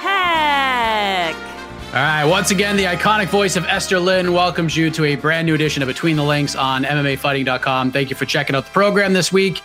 [0.00, 1.34] Heck.
[1.88, 5.46] All right, once again, the iconic voice of Esther Lynn welcomes you to a brand
[5.46, 7.92] new edition of Between the Links on MMAfighting.com.
[7.92, 9.62] Thank you for checking out the program this week.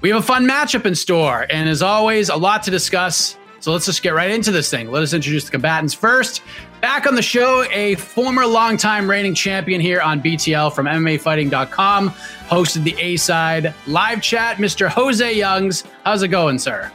[0.00, 3.36] We have a fun matchup in store, and as always, a lot to discuss.
[3.60, 4.90] So let's just get right into this thing.
[4.90, 6.42] Let us introduce the combatants first.
[6.80, 12.82] Back on the show, a former longtime reigning champion here on BTL from MMAfighting.com, hosted
[12.82, 14.88] the A side live chat, Mr.
[14.88, 15.84] Jose Youngs.
[16.04, 16.90] How's it going, sir?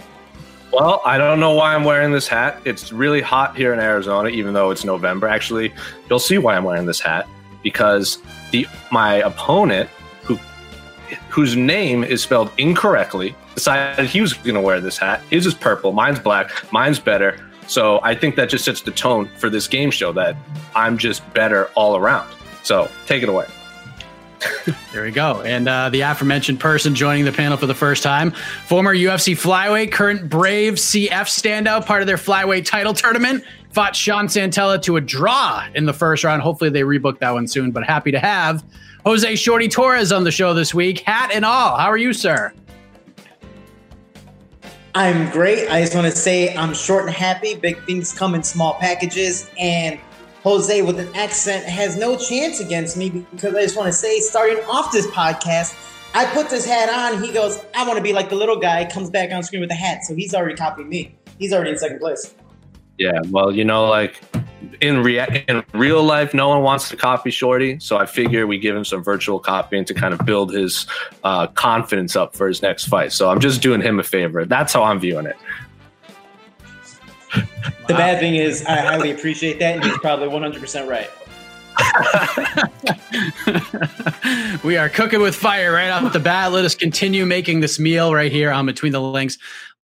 [0.71, 2.61] Well, I don't know why I'm wearing this hat.
[2.65, 5.27] It's really hot here in Arizona, even though it's November.
[5.27, 5.73] Actually,
[6.09, 7.27] you'll see why I'm wearing this hat
[7.63, 8.19] because
[8.51, 9.89] the my opponent,
[10.23, 10.35] who
[11.29, 15.21] whose name is spelled incorrectly, decided he was going to wear this hat.
[15.29, 17.39] His is purple, mine's black, mine's better.
[17.67, 20.35] So I think that just sets the tone for this game show that
[20.75, 22.29] I'm just better all around.
[22.63, 23.47] So take it away.
[24.93, 25.41] There we go.
[25.41, 28.31] And uh, the aforementioned person joining the panel for the first time,
[28.66, 34.27] former UFC flyweight, current Brave CF standout, part of their flyweight title tournament, fought Sean
[34.27, 36.41] Santella to a draw in the first round.
[36.41, 38.63] Hopefully they rebook that one soon, but happy to have
[39.05, 41.77] Jose Shorty Torres on the show this week, hat and all.
[41.77, 42.54] How are you, sir?
[44.95, 45.69] I'm great.
[45.69, 47.55] I just want to say I'm short and happy.
[47.55, 49.99] Big things come in small packages, and
[50.47, 54.21] Jose with an accent has no chance against me because I just want to say,
[54.21, 55.75] starting off this podcast,
[56.15, 57.21] I put this hat on.
[57.21, 58.86] He goes, I want to be like the little guy.
[58.86, 61.17] Comes back on screen with a hat, so he's already copying me.
[61.37, 62.33] He's already in second place.
[62.97, 64.21] Yeah, well, you know, like
[64.80, 68.57] in rea- in real life, no one wants to copy Shorty, so I figure we
[68.57, 70.87] give him some virtual copying to kind of build his
[71.25, 73.11] uh, confidence up for his next fight.
[73.11, 74.45] So I'm just doing him a favor.
[74.45, 75.36] That's how I'm viewing it.
[77.33, 77.98] The wow.
[77.98, 81.10] bad thing is, I highly appreciate that, and he's probably 100% right.
[84.64, 86.52] we are cooking with fire right off the bat.
[86.52, 89.37] Let us continue making this meal right here on Between the Links.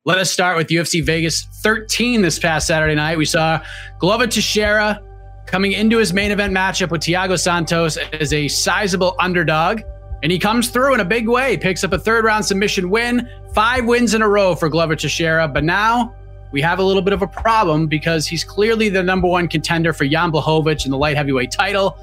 [0.05, 3.17] Let us start with UFC Vegas 13 this past Saturday night.
[3.17, 3.63] We saw
[3.99, 5.01] Glover Teixeira
[5.45, 9.81] coming into his main event matchup with Thiago Santos as a sizable underdog.
[10.21, 13.29] And he comes through in a big way, picks up a third round submission win,
[13.53, 15.47] five wins in a row for Glover Teixeira.
[15.47, 16.15] But now
[16.53, 19.91] we have a little bit of a problem because he's clearly the number one contender
[19.91, 21.97] for Jan Blachowicz in the light heavyweight title.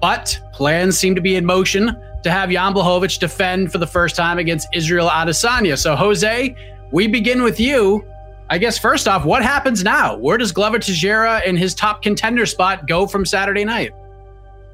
[0.00, 4.16] But plans seem to be in motion to have Jan Blachowicz defend for the first
[4.16, 5.78] time against Israel Adesanya.
[5.78, 6.56] So, Jose,
[6.90, 8.04] we begin with you.
[8.50, 10.16] I guess first off, what happens now?
[10.16, 13.92] Where does Glover Teixeira in his top contender spot go from Saturday night?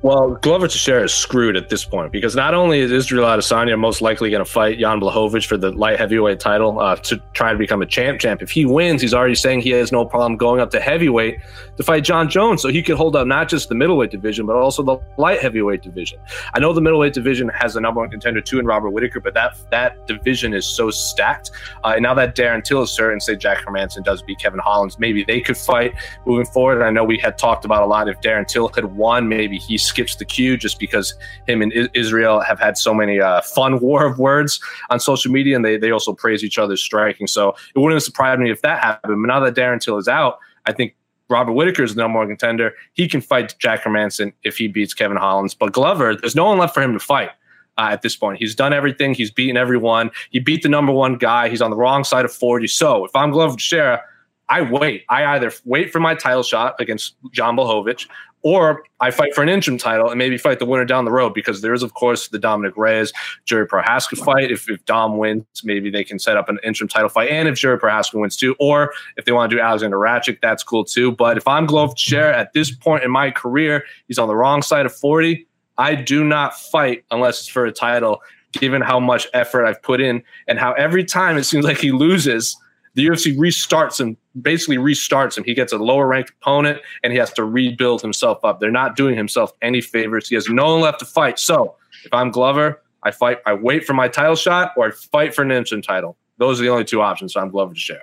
[0.00, 4.00] Well, Glover Teixeira is screwed at this point because not only is Israel Adesanya most
[4.00, 7.58] likely going to fight Jan Blachowicz for the light heavyweight title uh, to try to
[7.58, 8.40] become a champ champ.
[8.40, 11.40] If he wins, he's already saying he has no problem going up to heavyweight
[11.78, 14.54] to fight Jon Jones, so he could hold up not just the middleweight division but
[14.54, 16.20] also the light heavyweight division.
[16.54, 19.34] I know the middleweight division has a number one contender too in Robert Whittaker, but
[19.34, 21.50] that that division is so stacked.
[21.82, 24.94] Uh, and now that Darren Till is certain, say Jack Hermansson does beat Kevin Holland,
[25.00, 25.92] maybe they could fight
[26.24, 26.76] moving forward.
[26.76, 29.58] And I know we had talked about a lot if Darren Till had won, maybe
[29.58, 31.14] he's skips the queue just because
[31.46, 34.60] him and Israel have had so many uh, fun war of words
[34.90, 37.26] on social media, and they they also praise each other's striking.
[37.26, 39.22] So it wouldn't surprise me if that happened.
[39.22, 40.94] But now that Darren Till is out, I think
[41.28, 42.74] Robert Whittaker is the number one contender.
[42.92, 45.54] He can fight Jack Hermansson if he beats Kevin Holland.
[45.58, 47.30] But Glover, there's no one left for him to fight.
[47.76, 48.40] Uh, at this point.
[48.40, 49.14] He's done everything.
[49.14, 50.10] He's beaten everyone.
[50.30, 51.48] He beat the number one guy.
[51.48, 52.66] He's on the wrong side of 40.
[52.66, 54.02] So if I'm Glover Teixeira,
[54.48, 55.04] I wait.
[55.08, 58.06] I either wait for my title shot against John Blachowicz,
[58.42, 61.34] or I fight for an interim title and maybe fight the winner down the road
[61.34, 63.12] because there is, of course, the Dominic Reyes
[63.44, 64.50] Jerry Prochazka fight.
[64.50, 67.30] If, if Dom wins, maybe they can set up an interim title fight.
[67.30, 70.62] And if Jerry Prochazka wins too, or if they want to do Alexander Rakic, that's
[70.62, 71.12] cool too.
[71.12, 74.86] But if I'm Glover at this point in my career, he's on the wrong side
[74.86, 75.46] of 40.
[75.76, 80.00] I do not fight unless it's for a title, given how much effort I've put
[80.00, 82.56] in and how every time it seems like he loses–
[82.94, 85.44] the UFC restarts him, basically restarts him.
[85.44, 88.60] He gets a lower ranked opponent and he has to rebuild himself up.
[88.60, 90.28] They're not doing himself any favors.
[90.28, 91.38] He has no one left to fight.
[91.38, 95.34] So if I'm Glover, I fight, I wait for my title shot or I fight
[95.34, 96.16] for an interim title.
[96.38, 97.34] Those are the only two options.
[97.34, 98.00] So I'm Glover Teixeira.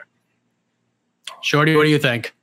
[1.41, 2.33] Shorty, what do you think?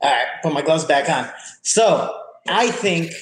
[0.00, 1.30] All right, put my gloves back on.
[1.62, 3.12] So I think,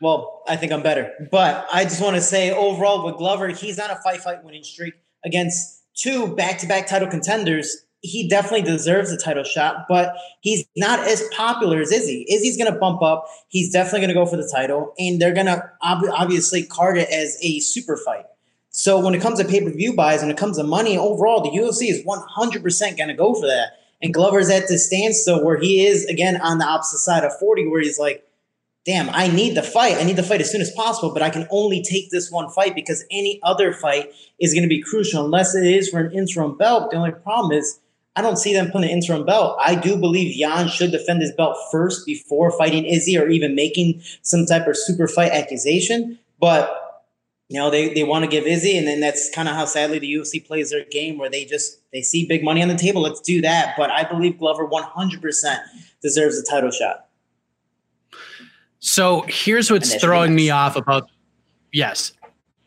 [0.00, 3.78] well, I think I'm better, but I just want to say overall with Glover, he's
[3.78, 4.94] on a fight fight winning streak
[5.24, 7.76] against two back to back title contenders.
[8.00, 12.26] He definitely deserves a title shot, but he's not as popular as Izzy.
[12.28, 13.28] Izzy's going to bump up.
[13.48, 16.98] He's definitely going to go for the title, and they're going to ob- obviously card
[16.98, 18.24] it as a super fight.
[18.70, 21.42] So when it comes to pay per view buys, when it comes to money overall,
[21.42, 23.72] the UFC is 100% going to go for that.
[24.00, 27.68] And Glover's at this standstill where he is again on the opposite side of 40,
[27.68, 28.24] where he's like,
[28.84, 29.96] damn, I need the fight.
[29.96, 32.50] I need the fight as soon as possible, but I can only take this one
[32.50, 36.12] fight because any other fight is going to be crucial unless it is for an
[36.12, 36.90] interim belt.
[36.90, 37.78] The only problem is
[38.14, 39.56] I don't see them putting an interim belt.
[39.60, 44.02] I do believe Jan should defend his belt first before fighting Izzy or even making
[44.22, 46.18] some type of super fight accusation.
[46.38, 46.78] But
[47.48, 49.98] you know, they, they want to give Izzy, and then that's kind of how sadly
[49.98, 53.02] the UFC plays their game where they just they see big money on the table.
[53.02, 53.74] Let's do that.
[53.76, 55.58] But I believe Glover 100%
[56.00, 57.06] deserves a title shot.
[58.84, 61.08] So here's what's throwing me off about
[61.72, 62.12] yes.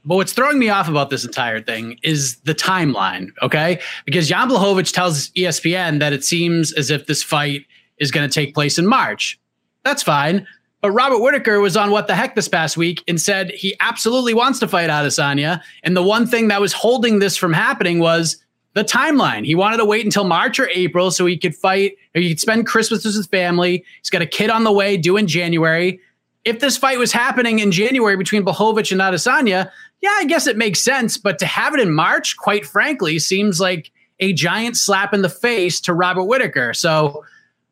[0.05, 3.81] But what's throwing me off about this entire thing is the timeline, okay?
[4.05, 7.65] Because Jan Blachowicz tells ESPN that it seems as if this fight
[7.97, 9.37] is going to take place in March.
[9.83, 10.47] That's fine.
[10.81, 14.33] But Robert Whittaker was on What the Heck this past week and said he absolutely
[14.33, 15.59] wants to fight Adesanya.
[15.83, 18.37] And the one thing that was holding this from happening was
[18.73, 19.45] the timeline.
[19.45, 22.39] He wanted to wait until March or April so he could fight, or he could
[22.39, 23.83] spend Christmas with his family.
[24.01, 25.99] He's got a kid on the way due in January.
[26.45, 29.71] If this fight was happening in January between Blachowicz and Adesanya,
[30.01, 31.17] yeah, I guess it makes sense.
[31.17, 35.29] But to have it in March, quite frankly, seems like a giant slap in the
[35.29, 36.73] face to Robert Whittaker.
[36.73, 37.25] So,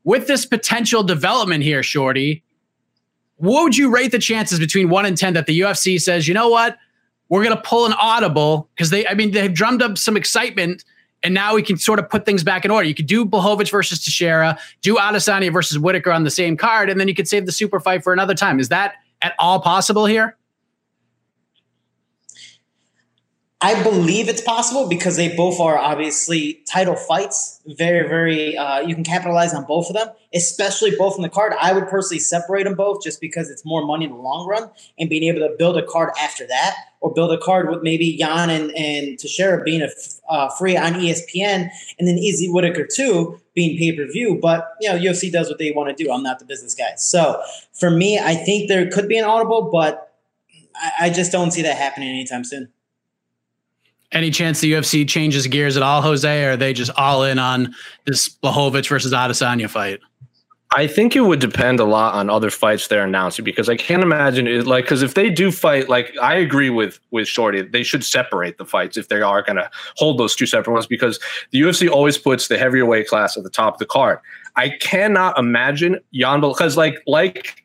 [0.04, 2.44] with this potential development here, Shorty,
[3.38, 6.34] what would you rate the chances between one and 10 that the UFC says, you
[6.34, 6.78] know what?
[7.30, 10.84] We're going to pull an audible because they, I mean, they've drummed up some excitement
[11.24, 12.88] and now we can sort of put things back in order.
[12.88, 17.00] You could do Blachowicz versus Teixeira, do Adesanya versus Whittaker on the same card, and
[17.00, 18.60] then you could save the super fight for another time.
[18.60, 20.38] Is that at all possible here?
[23.62, 27.62] I believe it's possible because they both are obviously title fights.
[27.66, 31.54] Very, very, uh, you can capitalize on both of them, especially both in the card.
[31.62, 34.70] I would personally separate them both just because it's more money in the long run
[35.00, 38.16] and being able to build a card after that or build a card with maybe
[38.18, 39.86] Jan and, and Teixeira being
[40.30, 41.70] uh, free on ESPN
[42.00, 44.40] and then Izzy Whittaker too being pay per view.
[44.42, 46.10] But, you know, UFC does what they want to do.
[46.12, 46.96] I'm not the business guy.
[46.96, 47.42] So
[47.74, 50.16] for me, I think there could be an audible, but
[50.76, 52.70] I, I just don't see that happening anytime soon.
[54.14, 57.38] Any chance the UFC changes gears at all, Jose, or are they just all in
[57.38, 60.00] on this Blachowicz versus Adesanya fight?
[60.76, 64.02] I think it would depend a lot on other fights they're announcing because I can't
[64.02, 67.84] imagine it like because if they do fight, like I agree with with Shorty, they
[67.84, 71.20] should separate the fights if they are going to hold those two separate ones because
[71.52, 74.18] the UFC always puts the heavier weight class at the top of the card.
[74.56, 77.64] I cannot imagine Jan because like like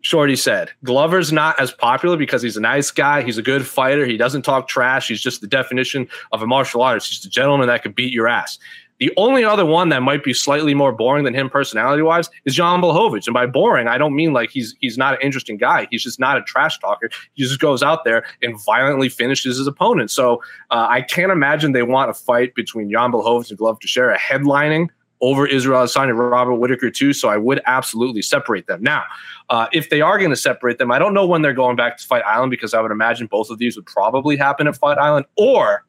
[0.00, 3.22] Shorty said, Glover's not as popular because he's a nice guy.
[3.22, 4.06] He's a good fighter.
[4.06, 5.08] He doesn't talk trash.
[5.08, 7.08] He's just the definition of a martial artist.
[7.08, 8.58] He's the gentleman that could beat your ass.
[8.98, 12.54] The only other one that might be slightly more boring than him personality wise is
[12.54, 13.26] Jan Blachowicz.
[13.26, 15.86] And by boring, I don't mean like he's he's not an interesting guy.
[15.90, 17.10] He's just not a trash talker.
[17.34, 20.10] He just goes out there and violently finishes his opponent.
[20.10, 24.18] So uh, I can't imagine they want a fight between Jan Blachowicz and Glover Teixeira
[24.18, 24.88] headlining
[25.20, 27.12] over Israel Adesanya, and Robert Whittaker too.
[27.12, 28.82] So I would absolutely separate them.
[28.82, 29.04] Now,
[29.48, 31.96] uh, if they are going to separate them, I don't know when they're going back
[31.98, 34.98] to Fight Island because I would imagine both of these would probably happen at Fight
[34.98, 35.26] Island.
[35.36, 35.84] Or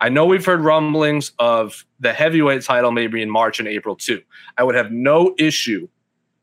[0.00, 4.22] I know we've heard rumblings of the heavyweight title maybe in March and April too.
[4.56, 5.88] I would have no issue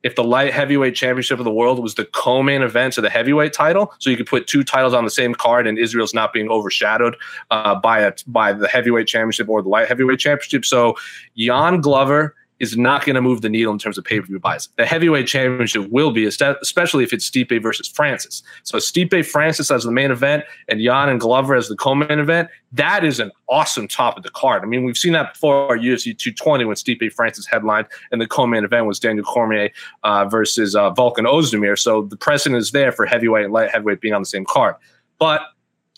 [0.03, 3.51] if the light heavyweight championship of the world was the co-main event to the heavyweight
[3.51, 6.49] title, so you could put two titles on the same card, and Israel's not being
[6.49, 7.17] overshadowed
[7.51, 10.63] uh, by by the heavyweight championship or the light heavyweight championship.
[10.63, 10.95] So
[11.35, 14.39] Jan Glover is not going to move the needle in terms of pay per view
[14.39, 14.69] buys.
[14.77, 18.43] The heavyweight championship will be, especially if it's Stipe versus Francis.
[18.63, 22.49] So Stipe Francis as the main event and Jan and Glover as the co-main event.
[22.71, 24.63] That is an awesome top of the card.
[24.63, 28.27] I mean, we've seen that before at UFC 220 when Stipe Francis headlined, and the
[28.27, 29.69] co-main event was Daniel Cormier
[30.03, 31.77] uh, versus uh, Volkan Oezdemir.
[31.79, 34.75] So the precedent is there for heavyweight and light heavyweight being on the same card.
[35.19, 35.41] But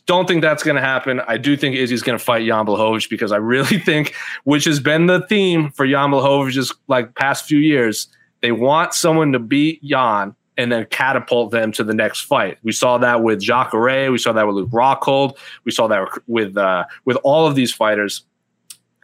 [0.09, 1.21] don't think that's going to happen.
[1.27, 4.79] I do think Izzy's going to fight Jan Blachowicz because I really think, which has
[4.79, 8.07] been the theme for Jan Blachowicz's like past few years,
[8.41, 12.57] they want someone to beat Jan and then catapult them to the next fight.
[12.63, 16.57] We saw that with Jacare, we saw that with Luke Rockhold, we saw that with
[16.57, 18.25] uh, with all of these fighters,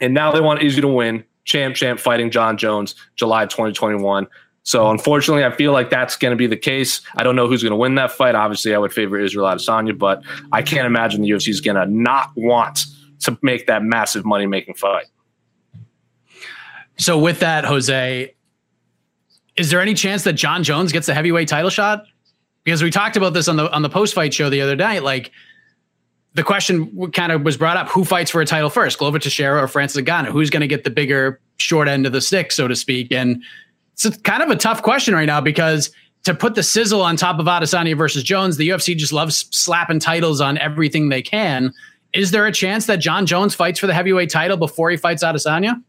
[0.01, 1.23] and now they want Izzy to win.
[1.43, 4.25] Champ, champ, fighting Jon Jones, July 2021.
[4.65, 7.01] So unfortunately, I feel like that's going to be the case.
[7.15, 8.33] I don't know who's going to win that fight.
[8.33, 11.85] Obviously, I would favor Israel Adesanya, but I can't imagine the UFC is going to
[11.85, 12.85] not want
[13.21, 15.05] to make that massive money making fight.
[16.97, 18.33] So with that, Jose,
[19.55, 22.05] is there any chance that Jon Jones gets the heavyweight title shot?
[22.63, 25.03] Because we talked about this on the on the post fight show the other night.
[25.03, 25.31] Like
[26.33, 29.61] the question kind of was brought up: Who fights for a title first, Glover Teixeira
[29.61, 30.31] or Francis Ngannou?
[30.31, 33.11] Who's going to get the bigger short end of the stick, so to speak?
[33.11, 33.43] And
[33.95, 35.91] it's kind of a tough question right now because
[36.23, 39.99] to put the sizzle on top of Adesanya versus Jones, the UFC just loves slapping
[39.99, 41.71] titles on everything they can.
[42.13, 45.23] Is there a chance that Jon Jones fights for the heavyweight title before he fights
[45.23, 45.81] Adesanya?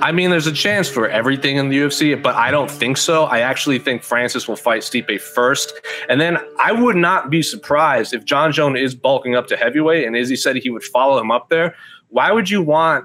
[0.00, 3.24] I mean, there's a chance for everything in the UFC, but I don't think so.
[3.24, 5.72] I actually think Francis will fight Stipe first.
[6.08, 10.06] And then I would not be surprised if Jon Jones is bulking up to heavyweight
[10.06, 11.76] and Izzy said he would follow him up there.
[12.08, 13.04] Why would you want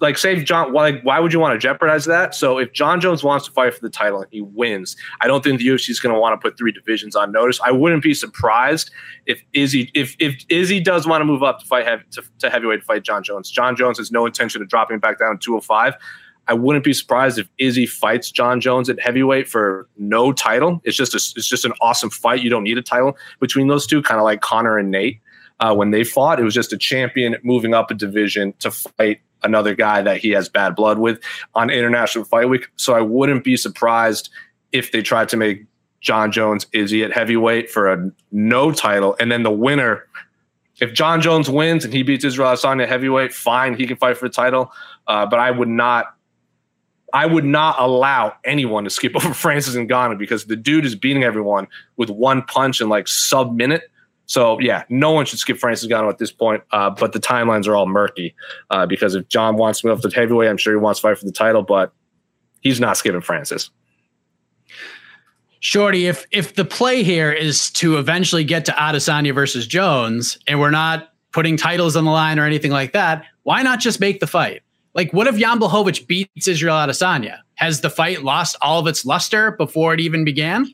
[0.00, 2.34] like say Jon like why would you want to jeopardize that?
[2.34, 5.42] So if Jon Jones wants to fight for the title and he wins, I don't
[5.42, 7.60] think the UFC is going to want to put three divisions on notice.
[7.64, 8.90] I wouldn't be surprised
[9.26, 12.50] if Izzy if if Izzy does want to move up to fight heavy, to, to
[12.50, 13.50] heavyweight to fight Jon Jones.
[13.50, 15.94] Jon Jones has no intention of dropping back down to 205.
[16.48, 20.80] I wouldn't be surprised if Izzy fights Jon Jones at heavyweight for no title.
[20.84, 22.42] It's just a, it's just an awesome fight.
[22.42, 25.20] You don't need a title between those two, kind of like Conor and Nate.
[25.60, 29.20] Uh, when they fought, it was just a champion moving up a division to fight
[29.42, 31.20] another guy that he has bad blood with
[31.54, 32.68] on International Fight Week.
[32.76, 34.30] So I wouldn't be surprised
[34.72, 35.66] if they tried to make
[36.00, 40.06] Jon Jones Izzy at heavyweight for a no title, and then the winner.
[40.80, 44.26] If Jon Jones wins and he beats Israel Adesanya heavyweight, fine, he can fight for
[44.26, 44.72] the title.
[45.06, 46.14] Uh, but I would not,
[47.12, 51.22] I would not allow anyone to skip over Francis Ngannou because the dude is beating
[51.22, 51.66] everyone
[51.98, 53.89] with one punch in like sub minute.
[54.30, 56.62] So yeah, no one should skip Francis Ngannou at this point.
[56.70, 58.32] Uh, but the timelines are all murky
[58.70, 61.08] uh, because if Jon wants to move up to heavyweight, I'm sure he wants to
[61.08, 61.92] fight for the title, but
[62.60, 63.70] he's not skipping Francis.
[65.58, 70.60] Shorty, if if the play here is to eventually get to Adesanya versus Jones, and
[70.60, 74.20] we're not putting titles on the line or anything like that, why not just make
[74.20, 74.62] the fight?
[74.94, 77.38] Like, what if Jan Blachowicz beats Israel Adesanya?
[77.56, 80.72] Has the fight lost all of its luster before it even began?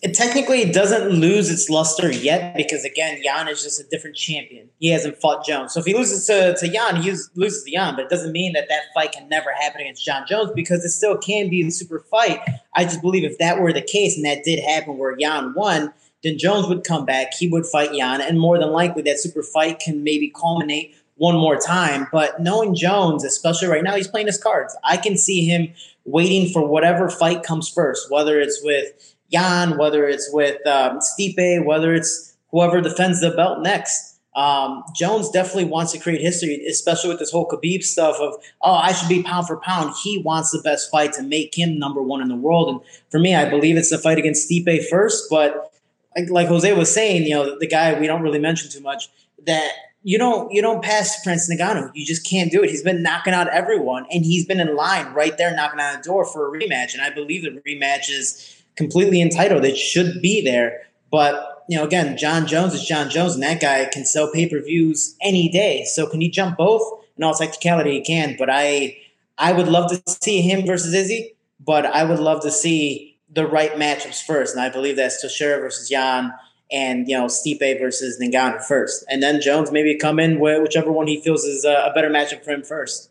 [0.00, 4.70] It technically doesn't lose its luster yet because again, Jan is just a different champion.
[4.78, 7.96] He hasn't fought Jones, so if he loses to, to Jan, he loses to Jan.
[7.96, 10.90] But it doesn't mean that that fight can never happen against Jon Jones because it
[10.90, 12.38] still can be a super fight.
[12.74, 15.92] I just believe if that were the case and that did happen where Jan won,
[16.22, 19.42] then Jones would come back, he would fight Jan, and more than likely that super
[19.42, 22.06] fight can maybe culminate one more time.
[22.12, 24.76] But knowing Jones, especially right now, he's playing his cards.
[24.84, 25.72] I can see him
[26.04, 31.64] waiting for whatever fight comes first, whether it's with Jan, whether it's with um, Stipe,
[31.64, 34.16] whether it's whoever defends the belt next.
[34.34, 38.74] Um, Jones definitely wants to create history, especially with this whole Khabib stuff of, oh,
[38.74, 39.94] I should be pound for pound.
[40.02, 42.68] He wants the best fight to make him number one in the world.
[42.68, 42.80] And
[43.10, 45.28] for me, I believe it's the fight against Stipe first.
[45.28, 45.72] But
[46.16, 49.08] like, like Jose was saying, you know, the guy we don't really mention too much,
[49.44, 49.72] that
[50.04, 51.90] you don't you don't pass Francis Ngannou.
[51.94, 52.70] You just can't do it.
[52.70, 56.02] He's been knocking out everyone, and he's been in line right there, knocking on the
[56.02, 56.94] door for a rematch.
[56.94, 59.64] And I believe the rematch is completely entitled.
[59.64, 60.80] It should be there.
[61.10, 64.48] But, you know, again, Jon Jones is Jon Jones, and that guy can sell pay
[64.48, 65.84] per views any day.
[65.84, 66.82] So can he jump both?
[67.18, 68.36] In all technicality, he can.
[68.38, 68.96] But I
[69.36, 73.46] I would love to see him versus Izzy, but I would love to see the
[73.46, 74.54] right matchups first.
[74.54, 76.32] And I believe that's Teixeira versus Jan
[76.70, 79.04] and, you know, Stipe versus Ngannou first.
[79.10, 82.44] And then Jones maybe come in with whichever one he feels is a better matchup
[82.44, 83.10] for him first.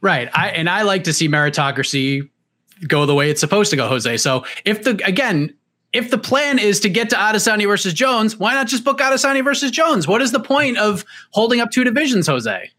[0.00, 0.28] Right.
[0.34, 2.28] I and I like to see meritocracy
[2.88, 4.16] go the way it's supposed to go, Jose.
[4.18, 5.54] So if the again,
[5.92, 9.44] if the plan is to get to Adesanya versus Jones, why not just book Adesanya
[9.44, 10.08] versus Jones?
[10.08, 12.70] What is the point of holding up two divisions, Jose?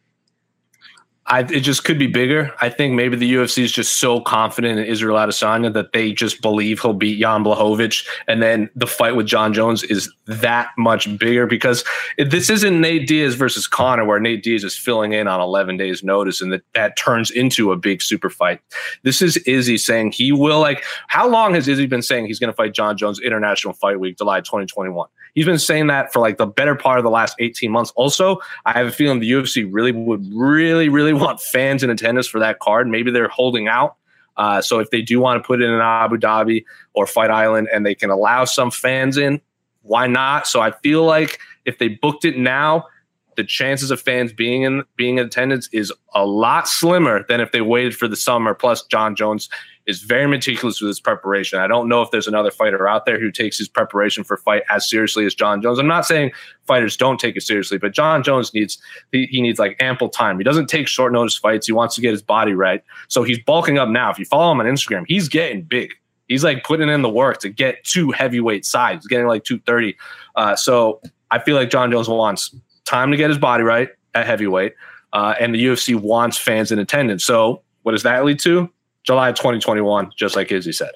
[1.28, 2.54] I, it just could be bigger.
[2.62, 6.40] I think maybe the UFC is just so confident in Israel Adesanya that they just
[6.40, 11.18] believe he'll beat Jan Blachowicz, and then the fight with Jon Jones is that much
[11.18, 11.84] bigger because
[12.18, 16.04] this isn't Nate Diaz versus Conor, where Nate Diaz is filling in on 11 days'
[16.04, 18.62] notice, and that that turns into a big super fight.
[19.02, 20.60] This is Izzy saying he will.
[20.60, 24.00] Like, how long has Izzy been saying he's going to fight Jon Jones International Fight
[24.00, 25.08] Week, July 2021?
[25.36, 27.92] He's been saying that for like the better part of the last 18 months.
[27.96, 32.28] Also, I have a feeling the UFC really would really, really want fans in attendance
[32.28, 32.88] for that card.
[32.88, 33.98] Maybe they're holding out.
[34.38, 37.70] Uh, so if they do want to put it in Abu Dhabi or Fight Island
[37.72, 39.40] and they can allow some fans in,
[39.84, 40.48] why not?
[40.48, 42.88] So I feel like if they booked it now,
[43.36, 47.52] the chances of fans being in being in attendance is a lot slimmer than if
[47.52, 48.54] they waited for the summer.
[48.54, 49.50] Plus, Jon Jones
[49.88, 51.60] is very meticulous with his preparation.
[51.60, 54.64] I don't know if there's another fighter out there who takes his preparation for fight
[54.70, 55.78] as seriously as Jon Jones.
[55.78, 56.32] I'm not saying
[56.66, 58.80] fighters don't take it seriously, but Jon Jones needs
[59.12, 60.38] he, he needs like ample time.
[60.38, 61.68] He doesn't take short notice fights.
[61.68, 62.84] He wants to get his body right.
[63.10, 64.10] So he's bulking up now.
[64.10, 65.94] If you follow him on Instagram, he's getting big.
[66.28, 68.98] He's like putting in the work to get to heavyweight size.
[68.98, 69.96] He's getting like 230.
[70.36, 71.00] Uh, so
[71.30, 74.74] I feel like Jon Jones wants time to get his body right at heavyweight.
[75.14, 77.24] Uh, and the UFC wants fans in attendance.
[77.24, 78.70] So what does that lead to?
[79.06, 80.92] July 2021, just like Izzy said.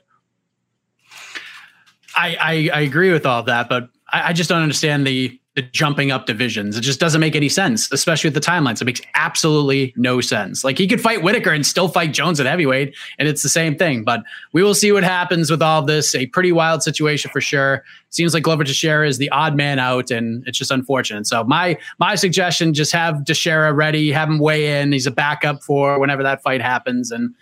[2.16, 5.40] I, I, I agree with all of that, but I, I just don't understand the
[5.56, 6.78] the jumping up divisions.
[6.78, 8.82] It just doesn't make any sense, especially with the timelines.
[8.82, 10.64] It makes absolutely no sense.
[10.64, 13.76] Like he could fight Whittaker and still fight Jones at heavyweight, and it's the same
[13.76, 14.04] thing.
[14.04, 14.22] But
[14.54, 16.16] we will see what happens with all this.
[16.16, 17.84] A pretty wild situation for sure.
[18.10, 21.28] Seems like Glover Teixeira is the odd man out, and it's just unfortunate.
[21.28, 24.92] So my my suggestion: just have Teixeira ready, have him weigh in.
[24.94, 27.12] He's a backup for whenever that fight happens.
[27.12, 27.36] And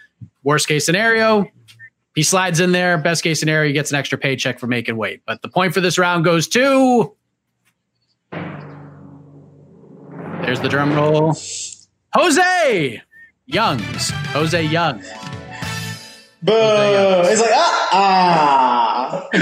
[0.44, 1.46] worst case scenario,
[2.16, 2.98] he slides in there.
[2.98, 5.22] Best case scenario, he gets an extra paycheck for making weight.
[5.26, 7.16] But the point for this round goes to
[10.48, 11.36] There's the drum roll.
[12.14, 13.02] Jose
[13.48, 14.12] Youngs.
[14.32, 15.00] Jose Young.
[16.42, 16.54] Boo!
[16.54, 19.28] It's like ah, ah.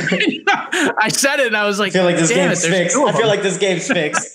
[1.00, 2.98] I said it and I was like, I feel like this game's it, fixed.
[2.98, 4.32] I feel like this game's fixed.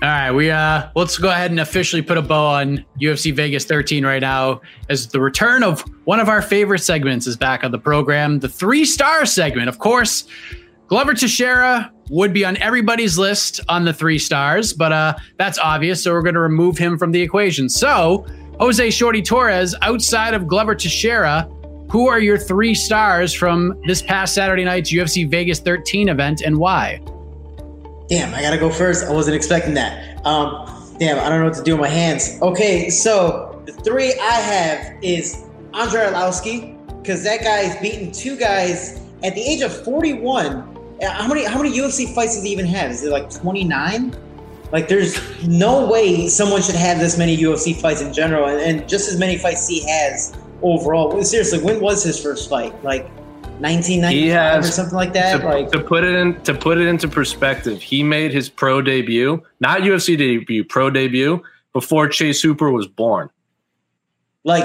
[0.00, 3.64] All right, we uh let's go ahead and officially put a bow on UFC Vegas
[3.64, 7.70] 13 right now as the return of one of our favorite segments is back on
[7.70, 9.68] the program, the 3-star segment.
[9.68, 10.24] Of course,
[10.88, 16.02] Glover Teixeira would be on everybody's list on the 3 stars, but uh that's obvious,
[16.02, 17.68] so we're going to remove him from the equation.
[17.68, 18.26] So,
[18.58, 21.48] Jose Shorty Torres outside of Glover Teixeira,
[21.90, 26.56] who are your 3 stars from this past Saturday night's UFC Vegas 13 event and
[26.58, 27.00] why?
[28.12, 29.06] Damn, I gotta go first.
[29.06, 30.20] I wasn't expecting that.
[30.26, 32.38] Um, damn, I don't know what to do with my hands.
[32.42, 39.00] Okay, so the three I have is Andrei Arlovski, because that guy's beaten two guys
[39.24, 40.46] at the age of 41.
[41.02, 42.90] Uh, How many how many UFC fights does he even have?
[42.90, 44.14] Is it like 29?
[44.72, 48.86] Like, there's no way someone should have this many UFC fights in general, and, and
[48.86, 51.24] just as many fights he has overall.
[51.24, 52.74] Seriously, when was his first fight?
[52.84, 53.08] Like
[53.60, 55.40] 1995 He or something like that?
[55.40, 58.82] to, like, to put it in to put it into perspective, he made his pro
[58.82, 63.30] debut, not UFC debut, pro debut before Chase Hooper was born.
[64.44, 64.64] Like,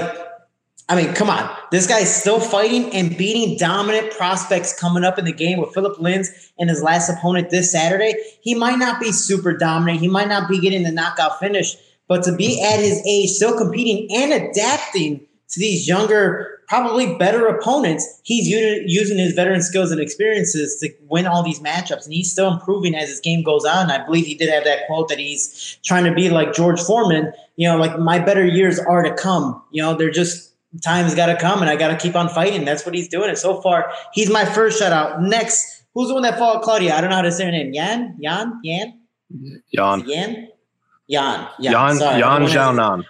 [0.88, 1.54] I mean, come on.
[1.70, 5.98] This guy's still fighting and beating dominant prospects coming up in the game with Philipe
[5.98, 8.14] Lins and his last opponent this Saturday.
[8.40, 10.00] He might not be super dominant.
[10.00, 11.76] He might not be getting the knockout finish,
[12.08, 17.46] but to be at his age, still competing and adapting to these younger, probably better
[17.46, 22.04] opponents, he's using his veteran skills and experiences to win all these matchups.
[22.04, 23.90] And he's still improving as his game goes on.
[23.90, 27.32] I believe he did have that quote that he's trying to be like George Foreman,
[27.56, 29.62] you know, like my better years are to come.
[29.70, 32.66] You know, they're just time's got to come, and I got to keep on fighting.
[32.66, 33.30] That's what he's doing.
[33.30, 35.22] And so far, he's my first shutout.
[35.22, 36.94] Next, who's the one that fought Claudia?
[36.94, 37.72] I don't know how to say her name.
[37.72, 39.00] Yan, Yan, Yan,
[39.70, 40.48] Yan, Yan,
[41.06, 43.04] Yan, Yan, Sorry, Yan has- Xiaonan.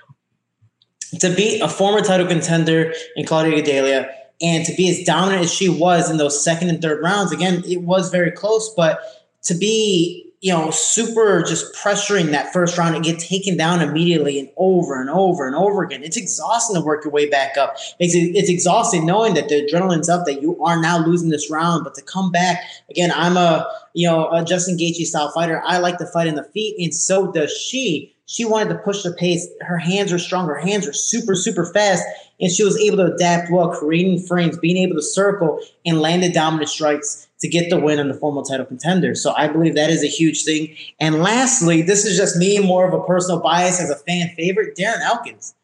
[1.20, 5.52] To beat a former title contender in Claudia Gadelha and to be as dominant as
[5.52, 9.00] she was in those second and third rounds, again, it was very close, but
[9.44, 14.38] to be, you know, super just pressuring that first round and get taken down immediately
[14.38, 17.76] and over and over and over again, it's exhausting to work your way back up.
[17.98, 21.84] It's, it's exhausting knowing that the adrenaline's up, that you are now losing this round,
[21.84, 25.62] but to come back, again, I'm a, you know, a Justin Gaethje style fighter.
[25.64, 29.02] I like to fight in the feet, and so does she she wanted to push
[29.02, 29.48] the pace.
[29.62, 30.46] Her hands are strong.
[30.46, 32.04] Her hands are super, super fast.
[32.38, 36.22] And she was able to adapt well, creating frames, being able to circle and land
[36.22, 39.14] the dominant strikes to get the win on the formal title contender.
[39.14, 40.76] So I believe that is a huge thing.
[41.00, 44.76] And lastly, this is just me, more of a personal bias as a fan favorite,
[44.76, 45.54] Darren Elkins.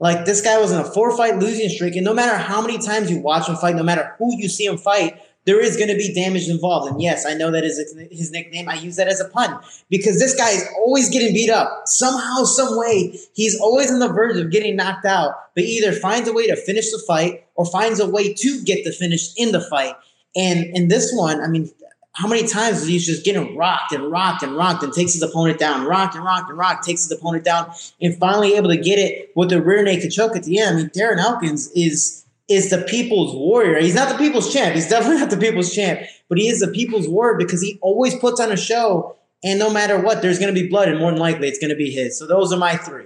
[0.00, 1.94] Like this guy was in a four fight losing streak.
[1.94, 4.64] And no matter how many times you watch him fight, no matter who you see
[4.64, 6.90] him fight, there is going to be damage involved.
[6.90, 7.78] And yes, I know that is
[8.10, 8.68] his nickname.
[8.68, 11.82] I use that as a pun because this guy is always getting beat up.
[11.86, 16.28] Somehow, some way, he's always on the verge of getting knocked out, but either finds
[16.28, 19.52] a way to finish the fight or finds a way to get the finish in
[19.52, 19.94] the fight.
[20.36, 21.70] And in this one, I mean,
[22.14, 25.22] how many times is he just getting rocked and rocked and rocked and takes his
[25.22, 28.76] opponent down, rocked and rocked and rocked, takes his opponent down, and finally able to
[28.76, 30.76] get it with the rear naked choke at the end.
[30.76, 33.80] I mean, Darren Elkins is is the people's warrior.
[33.80, 34.74] He's not the people's champ.
[34.74, 38.14] He's definitely not the people's champ, but he is the people's warrior because he always
[38.14, 39.16] puts on a show.
[39.42, 41.70] And no matter what, there's going to be blood, and more than likely, it's going
[41.70, 42.18] to be his.
[42.18, 43.04] So those are my three.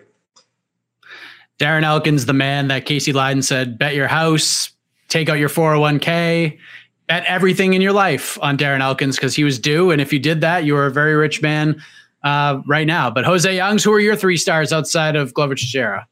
[1.58, 4.70] Darren Elkins, the man that Casey Leiden said, bet your house,
[5.08, 6.56] take out your 401k,
[7.08, 9.90] bet everything in your life on Darren Elkins because he was due.
[9.90, 11.82] And if you did that, you were a very rich man
[12.22, 13.10] uh, right now.
[13.10, 16.06] But Jose Youngs, who are your three stars outside of Glover Teixeira?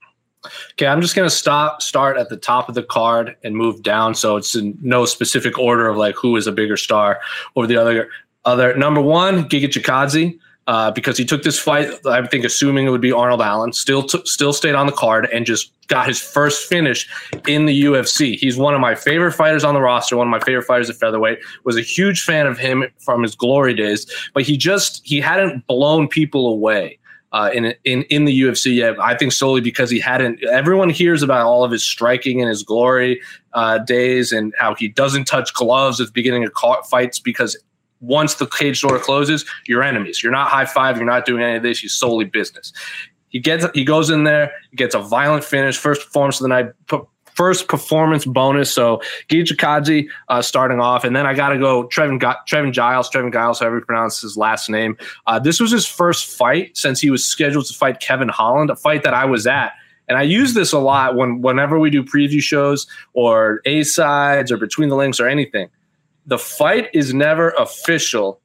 [0.72, 4.14] Okay, I'm just gonna stop start at the top of the card and move down,
[4.14, 7.20] so it's in no specific order of like who is a bigger star
[7.54, 8.08] over the other.
[8.44, 11.90] Other number one, Giga Chikadze, uh, because he took this fight.
[12.06, 15.28] I think assuming it would be Arnold Allen, still t- still stayed on the card
[15.32, 17.08] and just got his first finish
[17.46, 18.36] in the UFC.
[18.36, 20.16] He's one of my favorite fighters on the roster.
[20.16, 21.38] One of my favorite fighters at featherweight.
[21.64, 25.66] Was a huge fan of him from his glory days, but he just he hadn't
[25.66, 26.98] blown people away
[27.36, 28.98] uh, in in in the UFC.
[28.98, 30.42] I think solely because he hadn't.
[30.44, 33.20] Everyone hears about all of his striking and his glory
[33.52, 36.52] uh, days and how he doesn't touch gloves at the beginning of
[36.88, 37.54] fights because
[38.00, 40.22] once the cage door closes, you're enemies.
[40.22, 40.96] You're not high five.
[40.96, 41.82] You're not doing any of this.
[41.82, 42.72] You're solely business.
[43.28, 46.72] He gets he goes in there, gets a violent finish, first performance of the night.
[46.88, 47.00] P-
[47.36, 51.86] First performance bonus, so Giga Chikadze uh, starting off, and then I got to go
[51.86, 54.96] Trevin Trevin Giles, Trevin Giles, however you pronounce his last name.
[55.26, 58.76] Uh, this was his first fight since he was scheduled to fight Kevin Holland, a
[58.76, 59.72] fight that I was at.
[60.08, 64.50] And I use this a lot when whenever we do preview shows or A sides
[64.50, 65.68] or between the links or anything.
[66.26, 68.40] The fight is never official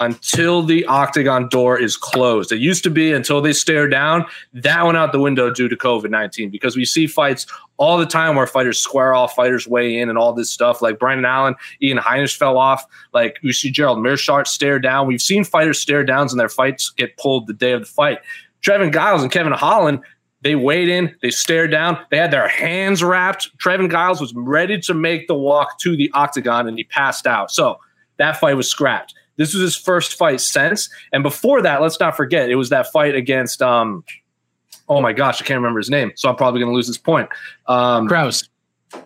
[0.00, 2.50] until the octagon door is closed.
[2.50, 4.24] It used to be until they stare down.
[4.52, 8.06] That went out the window due to COVID 19 because we see fights all the
[8.06, 10.82] time where fighters square off, fighters weigh in, and all this stuff.
[10.82, 12.84] Like Brendan Allen, Ian Heinisch fell off.
[13.12, 15.06] Like we see Gerald Meerschaert stare down.
[15.06, 18.18] We've seen fighters stare downs and their fights get pulled the day of the fight.
[18.62, 20.00] Trevin Giles and Kevin Holland,
[20.40, 23.56] they weighed in, they stared down, they had their hands wrapped.
[23.58, 27.50] Trevin Giles was ready to make the walk to the octagon and he passed out.
[27.50, 27.78] So
[28.16, 29.14] that fight was scrapped.
[29.36, 30.88] This was his first fight since.
[31.12, 34.04] And before that, let's not forget, it was that fight against um
[34.88, 36.12] oh my gosh, I can't remember his name.
[36.16, 37.28] So I'm probably gonna lose this point.
[37.66, 38.48] Um Krause.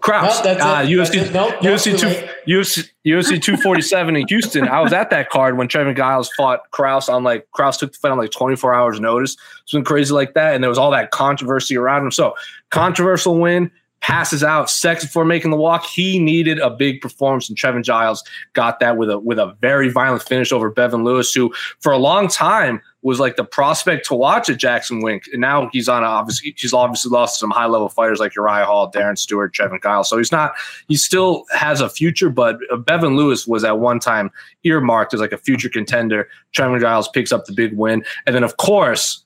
[0.00, 0.36] Krause.
[0.36, 0.80] Nope, that's uh.
[0.80, 2.06] UFC, Nope, nope, UFC, two.
[2.46, 4.68] UFC, UFC 247 in Houston.
[4.68, 7.98] I was at that card when Trevin Giles fought Krause on like Krause took the
[7.98, 9.36] fight on like 24 hours notice.
[9.66, 10.54] Something crazy like that.
[10.54, 12.10] And there was all that controversy around him.
[12.10, 12.34] So
[12.70, 15.84] controversial win, passes out seconds before making the walk.
[15.84, 19.88] He needed a big performance, and Trevin Giles got that with a with a very
[19.88, 24.14] violent finish over Bevon Lewis, who for a long time was like the prospect to
[24.14, 25.24] watch at Jackson Wink.
[25.32, 28.66] And now he's on a, obviously he's obviously lost some high level fighters like Uriah
[28.66, 30.08] Hall, Darren Stewart, Trevin Giles.
[30.08, 30.52] So he's not
[30.88, 34.30] he still has a future, but Bevon Lewis was at one time
[34.64, 36.28] earmarked as like a future contender.
[36.56, 39.24] Trevin Giles picks up the big win, and then of course.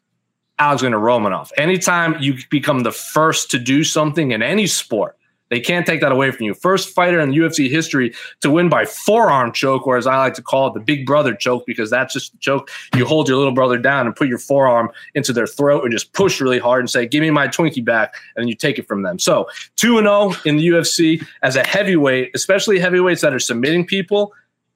[0.58, 1.50] Alexander Romanov.
[1.56, 5.16] Anytime you become the first to do something in any sport,
[5.52, 6.54] they can't take that away from you.
[6.54, 10.42] First fighter in UFC history to win by forearm choke, or as I like to
[10.42, 12.70] call it, the big brother choke, because that's just the choke.
[12.96, 16.14] You hold your little brother down and put your forearm into their throat and just
[16.14, 18.14] push really hard and say, Give me my Twinkie back.
[18.34, 19.18] And you take it from them.
[19.18, 24.32] So 2 0 in the UFC as a heavyweight, especially heavyweights that are submitting people.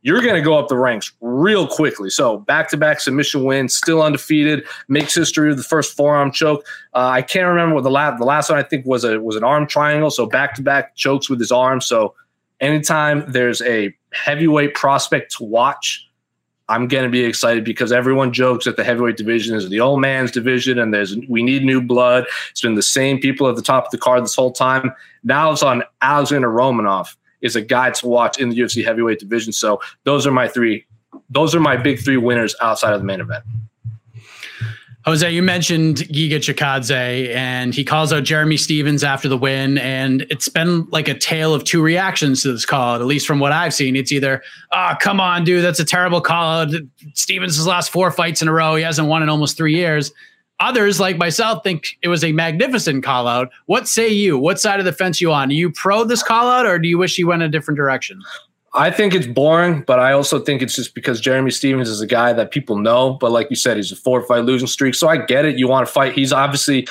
[0.07, 2.11] You're going to go up the ranks real quickly.
[2.11, 6.65] So back to back submission wins, still undefeated, makes history with the first forearm choke.
[6.95, 9.35] Uh, I can't remember what the last the last one I think was a was
[9.35, 10.13] an arm triangle.
[10.13, 11.81] So back to back chokes with his arm.
[11.81, 12.15] So
[12.61, 16.05] anytime there's a heavyweight prospect to watch.
[16.69, 20.01] I'm going to be excited because everyone jokes that the heavyweight division is the old
[20.01, 22.27] man's division and there's we need new blood.
[22.51, 24.93] It's been the same people at the top of the card this whole time.
[25.25, 27.15] Now it's on Alexander Romanov
[27.47, 29.53] is a guy to watch in the UFC heavyweight division.
[29.53, 30.85] So those are my three.
[31.31, 33.45] Those are my big three winners outside of the main event.
[35.07, 39.79] Jose, you mentioned Giga Chikadze, and he calls out Jeremy Stephens after the win.
[39.79, 43.39] And it's been like a tale of two reactions to this call at least from
[43.39, 43.95] what I've seen.
[43.95, 46.75] It's either, oh, come on, dude, that's a terrible call out.
[47.15, 48.75] Stephens' last four fights in a row.
[48.75, 50.13] He hasn't won in almost three years.
[50.61, 53.51] Others, like myself, think it was a magnificent call out.
[53.67, 54.39] What say you?
[54.39, 55.51] What side of the fence you on?
[55.51, 58.23] Are you pro this call out, or do you wish he went a different direction?
[58.73, 62.07] I think it's boring, but I also think it's just because Jeremy Stephens is a
[62.07, 63.15] guy that people know.
[63.15, 64.95] But like you said, he's a four fight losing streak.
[64.95, 65.59] So I get it.
[65.59, 66.13] You want to fight.
[66.13, 66.87] He's obviously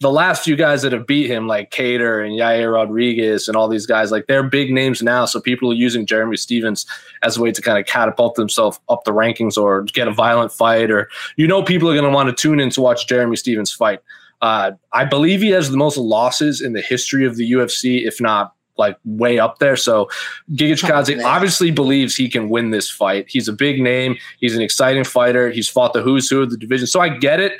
[0.00, 3.68] the last few guys that have beat him, like Kattar and Yair Rodriguez and all
[3.68, 5.26] these guys, like they're big names now.
[5.26, 6.86] So people are using Jeremy Stephens
[7.22, 10.52] as a way to kind of catapult themselves up the rankings or get a violent
[10.52, 13.36] fight, or you know, people are going to want to tune in to watch Jeremy
[13.36, 14.00] Stephens fight.
[14.40, 18.22] Uh, I believe he has the most losses in the history of the UFC, if
[18.22, 19.76] not like way up there.
[19.76, 20.08] So
[20.52, 23.26] Giga Chikadze obviously believes he can win this fight.
[23.28, 24.16] He's a big name.
[24.38, 25.50] He's an exciting fighter.
[25.50, 26.86] He's fought the who's who of the division.
[26.86, 27.52] So I get it.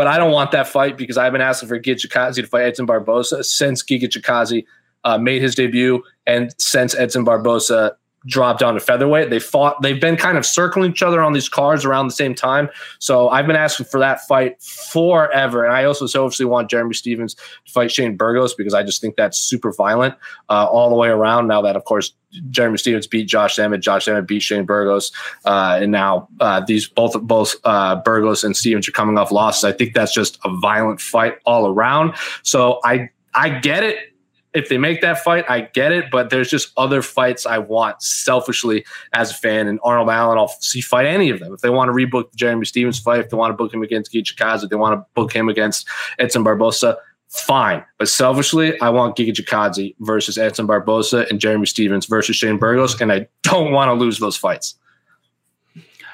[0.00, 2.64] But I don't want that fight because I've been asking for Giga Chikadze to fight
[2.64, 4.64] Edson Barboza since Giga Chikadze
[5.04, 9.30] uh, made his debut and since Edson Barboza dropped down to featherweight.
[9.30, 9.80] They fought.
[9.82, 12.68] They've been kind of circling each other on these cards around the same time.
[12.98, 15.64] So I've been asking for that fight forever.
[15.64, 19.16] And I also selfishly want Jeremy Stephens to fight Shane Burgos because I just think
[19.16, 20.14] that's super violent
[20.48, 21.48] uh, all the way around.
[21.48, 22.12] Now that of course
[22.50, 25.10] Jeremy Stephens beat Josh Emmett, Josh Emmett beat Shane Burgos,
[25.44, 29.64] uh, and now uh, these both both uh, Burgos and Stephens are coming off losses.
[29.64, 32.14] I think that's just a violent fight all around.
[32.42, 34.09] So I I get it
[34.52, 38.02] if they make that fight, I get it, but there's just other fights I want
[38.02, 39.68] selfishly as a fan.
[39.68, 41.54] And Arnold Allen, I'll see fight any of them.
[41.54, 43.82] If they want to rebook the Jeremy Stephens fight, if they want to book him
[43.82, 45.86] against Giga Chikadze, if they want to book him against
[46.18, 46.96] Edson Barboza,
[47.28, 47.84] fine.
[47.98, 53.00] But selfishly, I want Giga Chikadze versus Edson Barboza and Jeremy Stephens versus Shane Burgos,
[53.00, 54.74] and I don't want to lose those fights.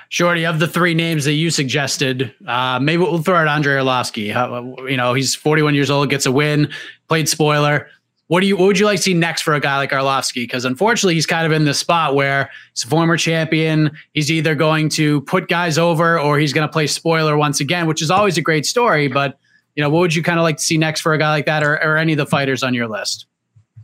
[0.09, 4.89] Shorty, of the three names that you suggested, uh, maybe we'll throw out Andrei Arlovski.
[4.89, 6.71] you know, he's 41 years old, gets a win,
[7.09, 7.89] played spoiler.
[8.29, 10.43] What do you what would you like to see next for a guy like Arlovski?
[10.43, 13.97] Because unfortunately, he's kind of in the spot where he's a former champion.
[14.15, 17.87] He's either going to put guys over or he's going to play spoiler once again,
[17.87, 19.07] which is always a great story.
[19.07, 19.39] But
[19.77, 21.47] you know, what would you kind of like to see next for a guy like
[21.47, 23.27] that, or, or any of the fighters on your list?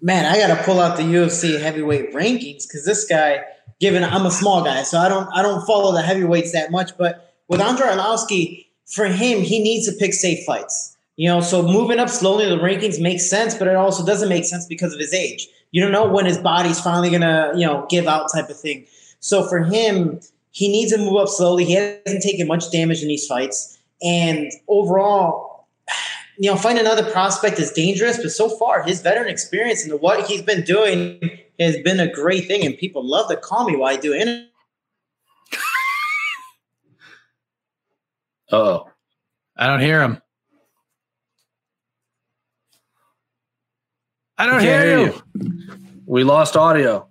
[0.01, 3.45] Man, I got to pull out the UFC heavyweight rankings because this guy,
[3.79, 6.97] given I'm a small guy, so I don't I don't follow the heavyweights that much.
[6.99, 10.92] But with Andrei Arlovski, for him, he needs to pick safe fights.
[11.17, 14.45] You know, so moving up slowly the rankings makes sense, but it also doesn't make
[14.45, 15.47] sense because of his age.
[15.71, 18.87] You don't know when his body's finally gonna, you know, give out type of thing.
[19.21, 20.21] So for him,
[20.51, 21.65] he needs to move up slowly.
[21.65, 23.79] He hasn't taken much damage in these fights.
[24.03, 25.67] And overall,
[26.39, 30.27] you know, find another prospect is dangerous, but so far his veteran experience and what
[30.27, 31.21] he's been doing
[31.61, 34.49] has been a great thing, and people love to call me while I do it.
[38.51, 38.89] oh.
[39.57, 40.21] I don't hear him.
[44.43, 45.23] I don't hear, hear you.
[45.41, 45.79] you.
[46.05, 47.07] We lost audio.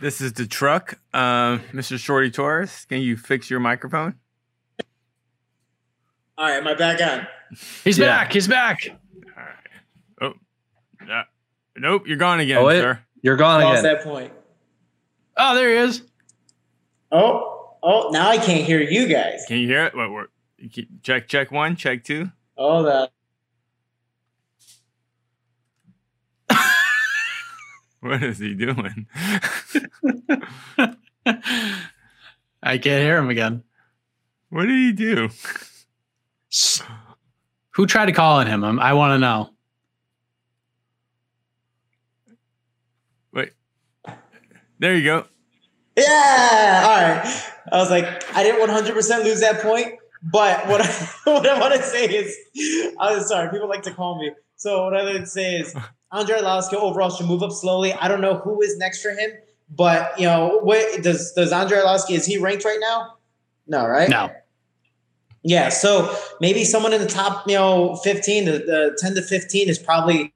[0.00, 1.96] This is the truck, uh, Mr.
[1.96, 2.86] Shorty Torres.
[2.88, 4.16] Can you fix your microphone?
[6.36, 7.28] All right, am I back on?
[7.84, 8.06] He's yeah.
[8.06, 8.32] back.
[8.32, 8.80] He's back.
[8.88, 9.54] All right.
[10.22, 10.32] Oh,
[11.06, 11.22] yeah.
[11.76, 13.00] Nope, you're gone again, oh, sir.
[13.22, 13.92] You're gone Lost again.
[13.92, 14.32] Lost that point.
[15.36, 16.02] Oh, there he is.
[17.12, 19.44] Oh, oh, now I can't hear you guys.
[19.46, 19.94] Can you hear it?
[19.94, 20.10] What?
[20.10, 20.26] what
[21.04, 22.32] check, check one, check two.
[22.56, 23.12] Oh, that.
[28.02, 29.06] What is he doing?
[32.60, 33.62] I can't hear him again.
[34.50, 35.28] What did he do?
[37.70, 38.64] Who tried to call on him?
[38.64, 39.50] Um, I want to know.
[43.32, 43.52] Wait.
[44.80, 45.26] There you go.
[45.96, 46.82] Yeah.
[46.84, 47.42] All right.
[47.70, 48.04] I was like,
[48.36, 49.94] I didn't 100% lose that point.
[50.24, 52.36] But what I, what I want to say is,
[52.98, 54.32] I'm sorry, people like to call me.
[54.56, 55.72] So what I like to say is,
[56.12, 57.92] Andrei Arlovski overall should move up slowly.
[57.94, 59.30] I don't know who is next for him,
[59.70, 63.16] but you know, what does does Andrei Arlovski is he ranked right now?
[63.66, 64.08] No, right?
[64.08, 64.30] No.
[65.44, 69.68] Yeah, so maybe someone in the top, you know, 15, the, the 10 to 15
[69.68, 70.32] is probably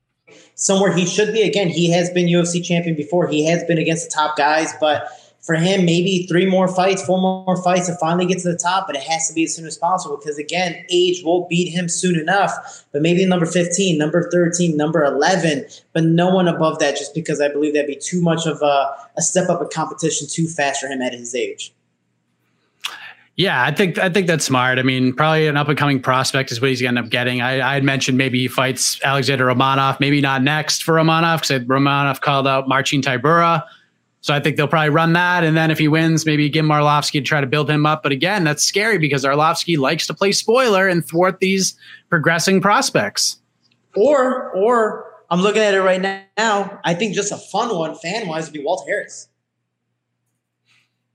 [0.56, 1.42] somewhere he should be.
[1.42, 3.28] Again, he has been UFC champion before.
[3.28, 5.08] He has been against the top guys, but
[5.46, 8.88] for him, maybe three more fights, four more fights to finally get to the top,
[8.88, 11.88] but it has to be as soon as possible because, again, age will beat him
[11.88, 12.85] soon enough.
[12.90, 17.40] But maybe number 15, number 13, number 11, but no one above that just because
[17.40, 20.80] I believe that'd be too much of a, a step up in competition too fast
[20.80, 21.72] for him at his age.
[23.37, 24.78] Yeah, I think I think that's smart.
[24.78, 27.11] I mean, probably an up and coming prospect is what he's going to end up
[27.11, 27.42] getting.
[27.42, 31.66] I, I had mentioned maybe he fights Alexander Romanov, maybe not next for Romanov because
[31.66, 33.62] Romanov called out Marcin Tybura.
[34.26, 35.44] So I think they'll probably run that.
[35.44, 38.02] And then if he wins, maybe give him Arlovski to try to build him up.
[38.02, 43.38] But again, that's scary because Arlovski likes to play spoiler and thwart these progressing prospects.
[43.94, 46.80] Or, or I'm looking at it right now.
[46.84, 49.28] I think just a fun one, fan wise, would be Walt Harris.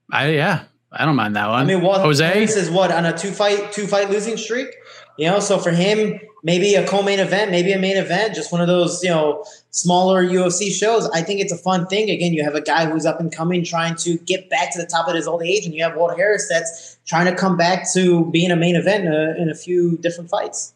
[0.09, 1.59] I yeah, I don't mind that one.
[1.59, 4.69] I mean, Walt Jose Harris is what on a two fight two fight losing streak.
[5.17, 8.61] You know, so for him, maybe a co-main event, maybe a main event, just one
[8.61, 11.09] of those, you know, smaller UFC shows.
[11.09, 12.09] I think it's a fun thing.
[12.09, 14.85] Again, you have a guy who's up and coming, trying to get back to the
[14.85, 17.91] top of his old age, and you have Walt Harris that's trying to come back
[17.93, 20.73] to being a main event in a, in a few different fights.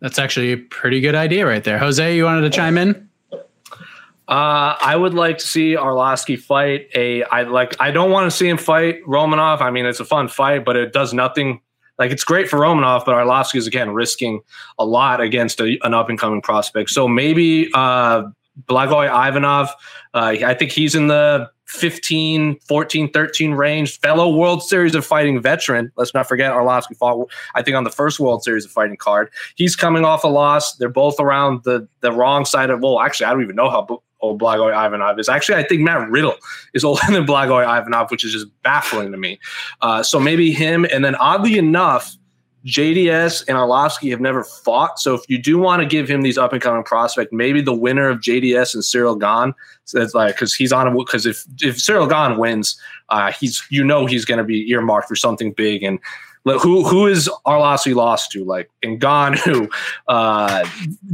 [0.00, 1.78] That's actually a pretty good idea right there.
[1.78, 3.08] Jose, you wanted to chime in?
[4.26, 7.24] Uh, I would like to see Arlovski fight a.
[7.24, 7.78] I like.
[7.78, 9.60] I don't want to see him fight Romanov.
[9.60, 11.60] I mean, it's a fun fight, but it does nothing
[11.98, 14.40] like it's great for Romanov, but Arlovski is again risking
[14.78, 16.90] a lot against a, an up and coming prospect.
[16.90, 18.24] So maybe uh,
[18.66, 19.70] Blagoy Ivanov.
[20.12, 23.98] Uh, I think he's in the 15, 14, 13 range.
[24.00, 25.90] Fellow World Series of Fighting veteran.
[25.96, 29.30] Let's not forget Arlovski fought, I think, on the first World Series of Fighting card.
[29.56, 30.76] He's coming off a loss.
[30.76, 32.80] They're both around the the wrong side of.
[32.80, 35.28] Well, actually, I don't even know how old Blagoy Ivanov is.
[35.28, 36.36] Actually, I think Matt Riddle
[36.72, 39.38] is older than Blagoy Ivanov, which is just baffling to me.
[39.80, 40.86] Uh, so maybe him.
[40.90, 42.16] And then oddly enough,
[42.66, 44.98] JDS and Arlovski have never fought.
[44.98, 47.74] So if you do want to give him these up and coming prospect, maybe the
[47.74, 51.44] winner of JDS and Cyril Gane, so it's like because he's on a, because if
[51.60, 55.52] if Cyril Gane wins, uh, he's you know he's going to be earmarked for something
[55.52, 55.98] big and
[56.44, 58.44] who who is Arlovski lost to?
[58.44, 59.72] Like Ngannou,
[60.08, 60.64] uh,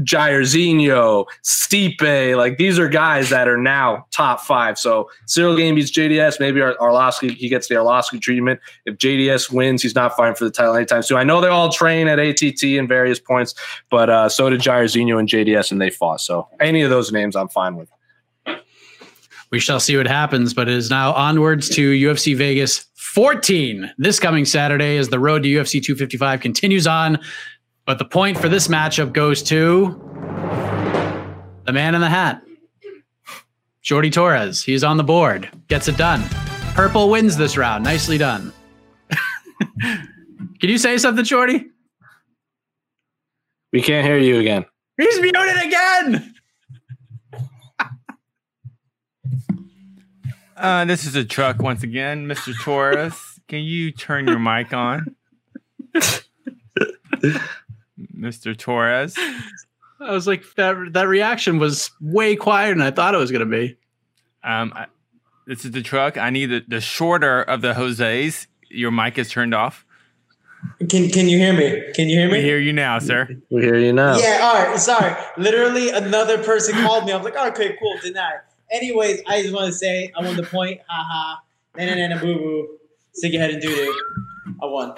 [0.00, 2.36] Jairzinho, Stipe.
[2.36, 4.78] Like these are guys that are now top five.
[4.78, 6.40] So Cyril Gane beats JDS.
[6.40, 6.76] Maybe Ar-
[7.20, 8.60] he gets the Arlovski treatment.
[8.86, 11.18] If JDS wins, he's not fighting for the title anytime soon.
[11.18, 13.54] I know they all train at ATT in various points,
[13.90, 16.20] but uh, so did Jairzinho and JDS, and they fought.
[16.20, 17.88] So any of those names, I'm fine with
[19.50, 20.54] we shall see what happens.
[20.54, 25.42] But it is now onwards to UFC Vegas 14 this coming Saturday as the road
[25.42, 27.18] to UFC 255 continues on.
[27.86, 29.98] But the point for this matchup goes to
[31.64, 32.42] the man in the hat,
[33.80, 34.62] Shorty Torres.
[34.62, 36.22] He's on the board, gets it done.
[36.74, 37.82] Purple wins this round.
[37.82, 38.52] Nicely done.
[39.80, 41.66] Can you say something, Shorty?
[43.72, 44.66] We can't hear you again.
[44.98, 46.29] He's muted again.
[50.60, 52.52] Uh, this is a truck once again, Mr.
[52.62, 53.40] Torres.
[53.48, 55.16] Can you turn your mic on,
[58.14, 58.54] Mr.
[58.56, 59.16] Torres?
[60.00, 60.92] I was like that.
[60.92, 63.78] That reaction was way quieter than I thought it was going to be.
[64.44, 64.86] Um, I,
[65.46, 66.18] this is the truck.
[66.18, 68.46] I need the, the shorter of the Jose's.
[68.68, 69.86] Your mic is turned off.
[70.90, 71.90] Can Can you hear me?
[71.94, 72.36] Can you hear me?
[72.36, 73.34] We hear you now, sir.
[73.50, 74.18] We hear you now.
[74.18, 74.40] Yeah.
[74.42, 74.78] All right.
[74.78, 75.16] Sorry.
[75.38, 77.12] Literally, another person called me.
[77.12, 77.96] I was like, okay, cool.
[78.02, 78.40] Denied.
[78.72, 80.80] Anyways, I just want to say I won the point.
[80.88, 81.42] Ha ha.
[81.76, 82.68] Na na na boo boo.
[83.12, 83.94] Stick your head and do it.
[84.62, 84.94] I won.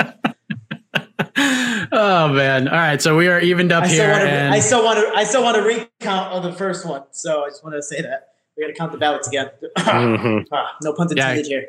[1.92, 2.68] oh man!
[2.68, 4.06] All right, so we are evened up I here.
[4.06, 5.12] to, and I still want to.
[5.18, 7.02] I still want to recount of the first one.
[7.12, 9.50] So I just want to say that we got to count the ballots again.
[9.78, 10.52] Mm-hmm.
[10.52, 11.66] Ah, no pun intended here.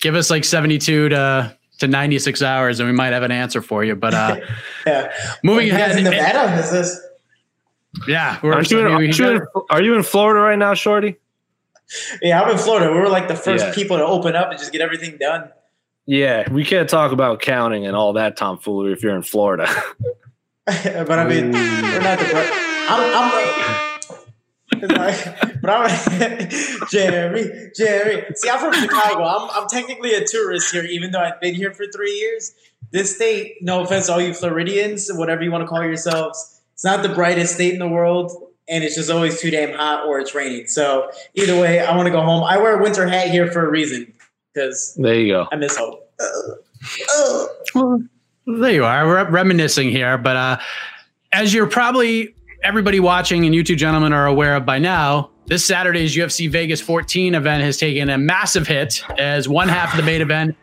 [0.00, 3.84] give us like seventy-two to to ninety-six hours, and we might have an answer for
[3.84, 3.94] you.
[3.94, 4.36] But uh,
[4.86, 5.12] Yeah.
[5.42, 6.52] moving ahead, in Nevada?
[6.58, 7.00] Is this?
[8.08, 10.58] Yeah, we're, Aren't you in, we- we aren't you in, are you in Florida right
[10.58, 11.16] now, Shorty?
[12.22, 12.90] Yeah, I'm in Florida.
[12.92, 13.74] We were like the first Yeah.
[13.74, 15.50] people to open up and just get everything done.
[16.06, 19.66] Yeah, we can't talk about counting and all that tomfoolery if you're in Florida.
[20.66, 22.24] but I mean, we're not the.
[22.30, 22.50] bro-
[22.88, 23.14] I'm.
[23.14, 23.32] I'm
[24.88, 26.48] like, but I'm
[26.90, 28.24] Jeremy, Jeremy.
[28.34, 29.24] See, I'm from Chicago.
[29.24, 32.54] I'm, I'm technically a tourist here, even though I've been here for three years.
[32.90, 36.84] This state, no offense to all you Floridians, whatever you want to call yourselves, it's
[36.84, 38.30] not the brightest state in the world,
[38.68, 40.66] and it's just always too damn hot or it's raining.
[40.66, 42.44] So either way, I want to go home.
[42.44, 44.12] I wear a winter hat here for a reason
[44.52, 45.48] because there you go.
[45.50, 45.96] I miss home.
[47.74, 48.02] Well,
[48.46, 49.06] there you are.
[49.06, 50.58] We're reminiscing here, but uh,
[51.32, 55.64] as you're probably everybody watching and you two gentlemen are aware of by now, this
[55.64, 60.02] Saturday's UFC Vegas 14 event has taken a massive hit as one half of the
[60.02, 60.56] main event,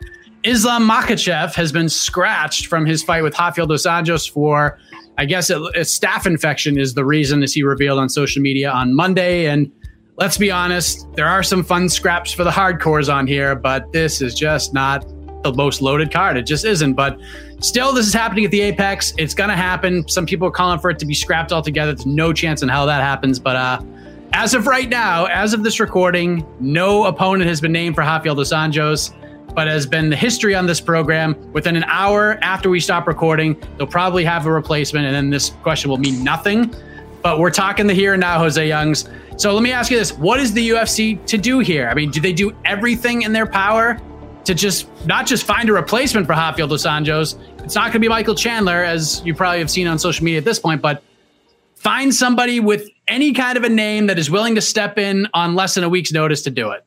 [0.43, 4.79] Islam Makhachev, has been scratched from his fight with Rafael dos Anjos for,
[5.21, 8.71] I guess, a, a staph infection is the reason, as he revealed on social media
[8.71, 9.45] on Monday.
[9.45, 9.71] And
[10.17, 14.19] let's be honest, there are some fun scraps for the hardcores on here, but this
[14.19, 15.05] is just not
[15.43, 16.37] the most loaded card.
[16.37, 16.93] It just isn't.
[16.93, 17.19] But
[17.59, 19.13] still, this is happening at the Apex.
[19.19, 20.07] It's going to happen.
[20.07, 21.93] Some people are calling for it to be scrapped altogether.
[21.93, 23.37] There's no chance in hell that happens.
[23.37, 23.81] But uh,
[24.33, 28.33] as of right now, as of this recording, no opponent has been named for Rafael
[28.33, 29.13] dos Anjos.
[29.53, 31.51] But has been the history on this program.
[31.51, 35.49] Within an hour after we stop recording, they'll probably have a replacement, and then this
[35.61, 36.73] question will mean nothing.
[37.21, 39.07] But we're talking the here and now, Jose Youngs.
[39.37, 41.87] So let me ask you this: What is the UFC to do here?
[41.89, 43.99] I mean, do they do everything in their power
[44.45, 47.39] to just not just find a replacement for Rafael dos Anjos?
[47.63, 50.39] It's not going to be Michael Chandler, as you probably have seen on social media
[50.39, 51.03] at this point, but
[51.75, 55.55] find somebody with any kind of a name that is willing to step in on
[55.55, 56.85] less than a week's notice to do it.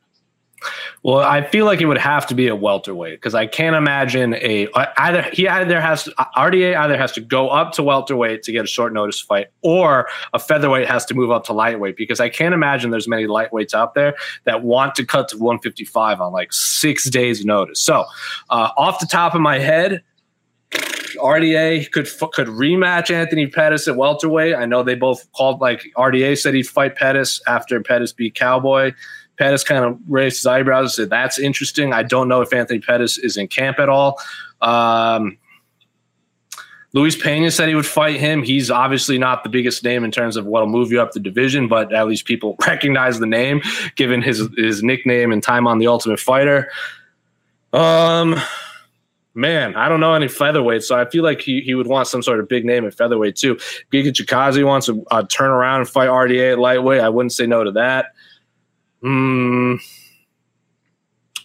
[1.03, 4.33] Well, I feel like it would have to be a welterweight because I can't imagine
[4.35, 8.51] a either he either has to, RDA either has to go up to welterweight to
[8.51, 12.19] get a short notice fight, or a featherweight has to move up to lightweight because
[12.19, 16.31] I can't imagine there's many lightweights out there that want to cut to 155 on
[16.31, 17.81] like six days notice.
[17.81, 18.05] So,
[18.49, 20.01] uh, off the top of my head,
[21.17, 24.55] RDA could could rematch Anthony Pettis at welterweight.
[24.55, 28.93] I know they both called like RDA said he'd fight Pettis after Pettis beat Cowboy.
[29.37, 31.93] Pettis kind of raised his eyebrows and said, That's interesting.
[31.93, 34.19] I don't know if Anthony Pettis is in camp at all.
[34.61, 35.37] Um,
[36.95, 38.41] Luis Pena said he would fight him.
[38.41, 41.67] He's obviously not the biggest name in terms of what'll move you up the division,
[41.67, 43.61] but at least people recognize the name
[43.95, 46.71] given his his nickname and time on the Ultimate Fighter.
[47.73, 48.39] Um,
[49.33, 52.23] man, I don't know any featherweight, so I feel like he, he would want some
[52.23, 53.55] sort of big name at featherweight too.
[53.91, 57.01] Giga Chikadze wants to turn around and fight RDA at lightweight.
[57.01, 58.14] I wouldn't say no to that.
[59.01, 59.75] Hmm.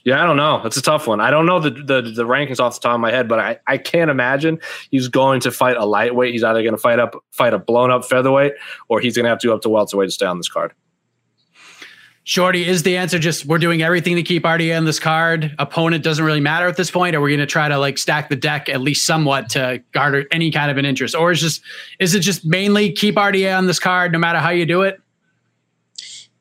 [0.05, 0.63] Yeah, I don't know.
[0.65, 1.21] It's a tough one.
[1.21, 3.59] I don't know the, the, the rankings off the top of my head, but I,
[3.67, 4.59] I can't imagine
[4.91, 6.33] he's going to fight a lightweight.
[6.33, 8.55] He's either going to fight up fight a blown up featherweight,
[8.89, 10.73] or he's going to have to up to welterweight to stay on this card.
[12.25, 15.55] Shorty, is the answer just we're doing everything to keep RDA on this card?
[15.59, 18.29] Opponent doesn't really matter at this point, Are we're going to try to like stack
[18.29, 21.63] the deck at least somewhat to garner any kind of an interest, or is just
[21.99, 25.01] is it just mainly keep RDA on this card no matter how you do it?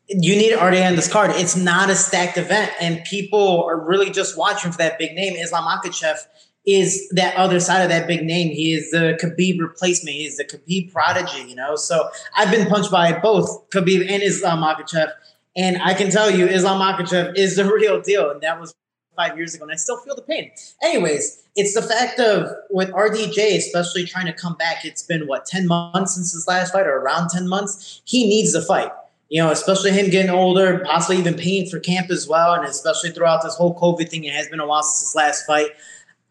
[0.10, 1.32] You need RDA on this card.
[1.36, 5.34] It's not a stacked event, and people are really just watching for that big name.
[5.36, 6.18] Islam Makhachev
[6.66, 8.50] is that other side of that big name.
[8.50, 10.16] He is the Khabib replacement.
[10.16, 11.76] He's the Khabib prodigy, you know.
[11.76, 15.12] So I've been punched by both Khabib and Islam Makhachev,
[15.56, 18.74] and I can tell you, Islam Makhachev is the real deal, and that was
[19.16, 20.52] five years ago, and I still feel the pain.
[20.82, 24.86] Anyways, it's the fact of with RDJ, especially trying to come back.
[24.86, 28.02] It's been what ten months since his last fight, or around ten months.
[28.06, 28.92] He needs the fight
[29.30, 33.12] you know, especially him getting older, possibly even paying for camp as well, and especially
[33.12, 35.70] throughout this whole COVID thing, it has been a while since his last fight.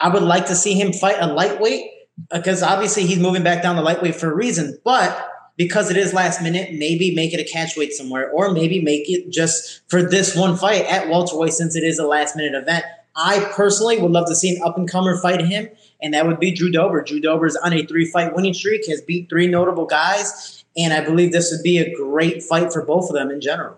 [0.01, 1.91] I would like to see him fight a lightweight
[2.33, 6.13] because obviously he's moving back down the lightweight for a reason, but because it is
[6.13, 10.37] last minute, maybe make it a catchweight somewhere, or maybe make it just for this
[10.37, 12.85] one fight at welterweight since it is a last minute event.
[13.17, 15.69] I personally would love to see an up and comer fight him,
[16.01, 17.03] and that would be Drew Dober.
[17.03, 20.93] Drew Dober is on a three fight winning streak, has beat three notable guys and
[20.93, 23.77] I believe this would be a great fight for both of them in general.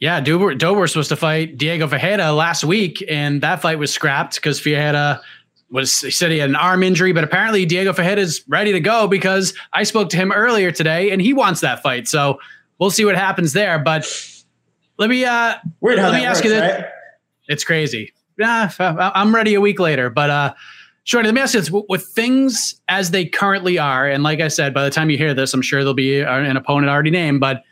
[0.00, 3.92] Yeah, Dober, Dober was supposed to fight Diego Ferreira last week, and that fight was
[3.92, 5.20] scrapped because Ferreira
[5.70, 8.80] was he said he had an arm injury, but apparently Diego Ferreira is ready to
[8.80, 12.06] go because I spoke to him earlier today, and he wants that fight.
[12.06, 12.38] So
[12.78, 13.78] we'll see what happens there.
[13.78, 14.06] But
[14.98, 16.90] let me uh, Weird let me ask works, you this: right?
[17.48, 18.12] It's crazy.
[18.38, 20.54] Yeah, I'm ready a week later, but uh,
[21.08, 24.48] Shorty, let me ask you this: with things as they currently are, and like I
[24.48, 27.40] said, by the time you hear this, I'm sure there'll be an opponent already named.
[27.40, 27.62] But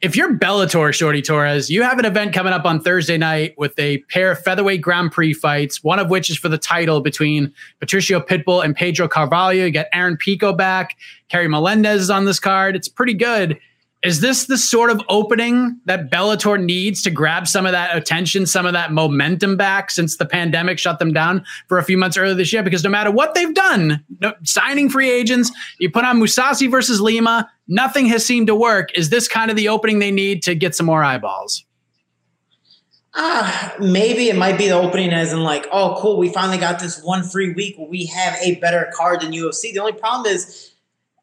[0.00, 3.78] if you're Bellator, Shorty Torres, you have an event coming up on Thursday night with
[3.78, 7.52] a pair of featherweight Grand Prix fights, one of which is for the title between
[7.78, 9.66] Patricio Pitbull and Pedro Carvalho.
[9.66, 10.96] You got Aaron Pico back,
[11.28, 12.74] Keri Melendez is on this card.
[12.74, 13.60] It's pretty good.
[14.04, 18.46] Is this the sort of opening that Bellator needs to grab some of that attention,
[18.46, 22.16] some of that momentum back since the pandemic shut them down for a few months
[22.16, 22.62] earlier this year?
[22.62, 27.00] Because no matter what they've done, no, signing free agents, you put on Mousasi versus
[27.00, 28.96] Lima, nothing has seemed to work.
[28.96, 31.64] Is this kind of the opening they need to get some more eyeballs?
[33.14, 36.78] Ah, maybe it might be the opening as in like, oh, cool, we finally got
[36.78, 39.72] this one free week where we have a better card than UFC.
[39.72, 40.67] The only problem is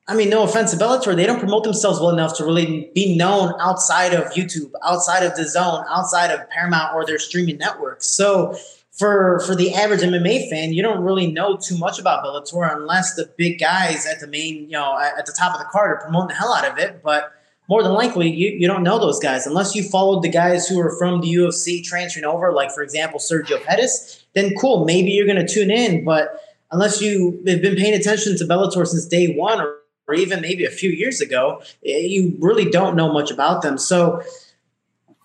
[0.07, 3.17] I mean, no offense to Bellator, they don't promote themselves well enough to really be
[3.17, 8.05] known outside of YouTube, outside of the zone, outside of Paramount or their streaming networks.
[8.05, 8.55] So
[8.91, 13.15] for for the average MMA fan, you don't really know too much about Bellator unless
[13.15, 16.01] the big guys at the main, you know, at the top of the card are
[16.01, 17.01] promoting the hell out of it.
[17.03, 17.31] But
[17.67, 20.79] more than likely, you, you don't know those guys unless you followed the guys who
[20.79, 24.23] are from the UFC transferring over, like for example Sergio Pettis.
[24.35, 26.05] Then cool, maybe you're going to tune in.
[26.05, 26.39] But
[26.71, 29.77] unless you have been paying attention to Bellator since day one or
[30.07, 33.77] or even maybe a few years ago, eh, you really don't know much about them.
[33.77, 34.21] So,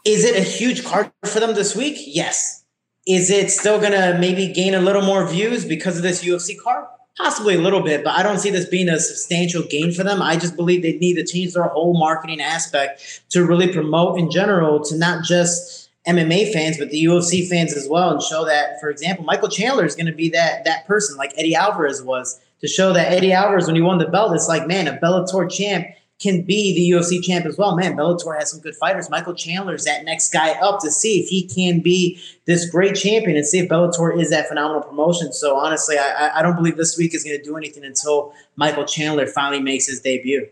[0.05, 1.99] is it a huge card for them this week?
[2.07, 2.65] Yes.
[3.07, 6.59] Is it still going to maybe gain a little more views because of this UFC
[6.59, 6.87] card?
[7.19, 10.23] Possibly a little bit, but I don't see this being a substantial gain for them.
[10.23, 14.31] I just believe they need to change their whole marketing aspect to really promote in
[14.31, 18.81] general to not just MMA fans, but the UFC fans as well, and show that,
[18.81, 22.41] for example, Michael Chandler is going to be that that person like Eddie Alvarez was
[22.61, 25.51] to show that Eddie Alvarez, when he won the belt, it's like, man, a Bellator
[25.51, 25.87] champ
[26.21, 27.75] can be the UFC champ as well.
[27.75, 29.09] Man, Bellator has some good fighters.
[29.09, 33.37] Michael Chandler's that next guy up to see if he can be this great champion
[33.37, 35.33] and see if Bellator is that phenomenal promotion.
[35.33, 38.85] So honestly, I, I don't believe this week is going to do anything until Michael
[38.85, 40.47] Chandler finally makes his debut.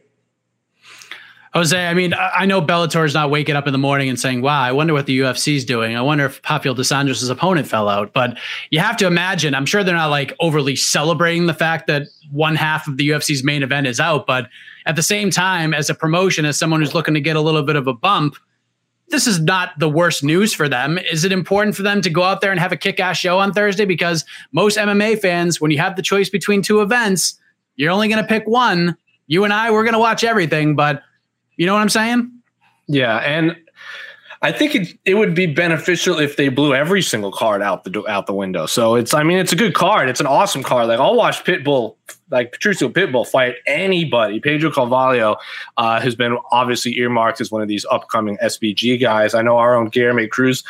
[1.54, 4.42] Jose, I mean, I know Bellator is not waking up in the morning and saying,
[4.42, 5.96] wow, I wonder what the UFC is doing.
[5.96, 8.12] I wonder if Rafael dos opponent fell out.
[8.12, 8.38] But
[8.70, 12.54] you have to imagine, I'm sure they're not like overly celebrating the fact that one
[12.54, 14.26] half of the UFC's main event is out.
[14.26, 14.48] But
[14.84, 17.62] at the same time, as a promotion, as someone who's looking to get a little
[17.62, 18.36] bit of a bump,
[19.08, 20.98] this is not the worst news for them.
[21.10, 23.38] Is it important for them to go out there and have a kick ass show
[23.38, 23.86] on Thursday?
[23.86, 27.38] Because most MMA fans, when you have the choice between two events,
[27.76, 28.98] you're only going to pick one.
[29.26, 31.02] You and I, we're going to watch everything, but
[31.58, 32.32] you know what I'm saying?
[32.86, 33.54] Yeah, and
[34.40, 38.04] I think it, it would be beneficial if they blew every single card out the
[38.06, 38.66] out the window.
[38.66, 40.08] So it's I mean it's a good card.
[40.08, 40.86] It's an awesome card.
[40.86, 41.96] Like I'll watch Pitbull
[42.30, 44.38] like Patricio Pitbull fight anybody.
[44.38, 45.36] Pedro Carvalho
[45.76, 49.34] uh, has been obviously earmarked as one of these upcoming SBG guys.
[49.34, 50.62] I know our own Guilherme Cruz.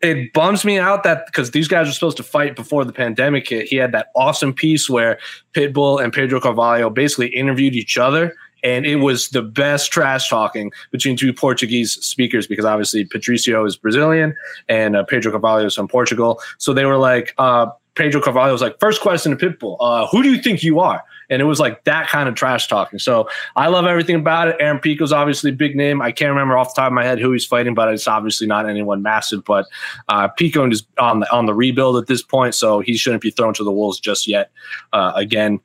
[0.00, 3.50] It bums me out that because these guys were supposed to fight before the pandemic
[3.50, 3.68] hit.
[3.68, 5.18] He had that awesome piece where
[5.52, 10.72] Pitbull and Pedro Carvalho basically interviewed each other and it was the best trash talking
[10.90, 14.34] between two Portuguese speakers because obviously Patricio is Brazilian
[14.68, 16.40] and uh, Pedro Carvalho is from Portugal.
[16.58, 20.22] So they were like, uh, Pedro Carvalho was like, first question to Pitbull, uh, who
[20.22, 21.04] do you think you are?
[21.28, 22.98] And it was like that kind of trash talking.
[22.98, 24.56] So I love everything about it.
[24.58, 26.00] Aaron Pico's obviously a big name.
[26.00, 28.46] I can't remember off the top of my head who he's fighting, but it's obviously
[28.46, 29.44] not anyone massive.
[29.44, 29.66] But
[30.08, 33.30] uh, Pico is on the on the rebuild at this point, so he shouldn't be
[33.30, 34.50] thrown to the wolves just yet.
[34.92, 35.60] Uh, again,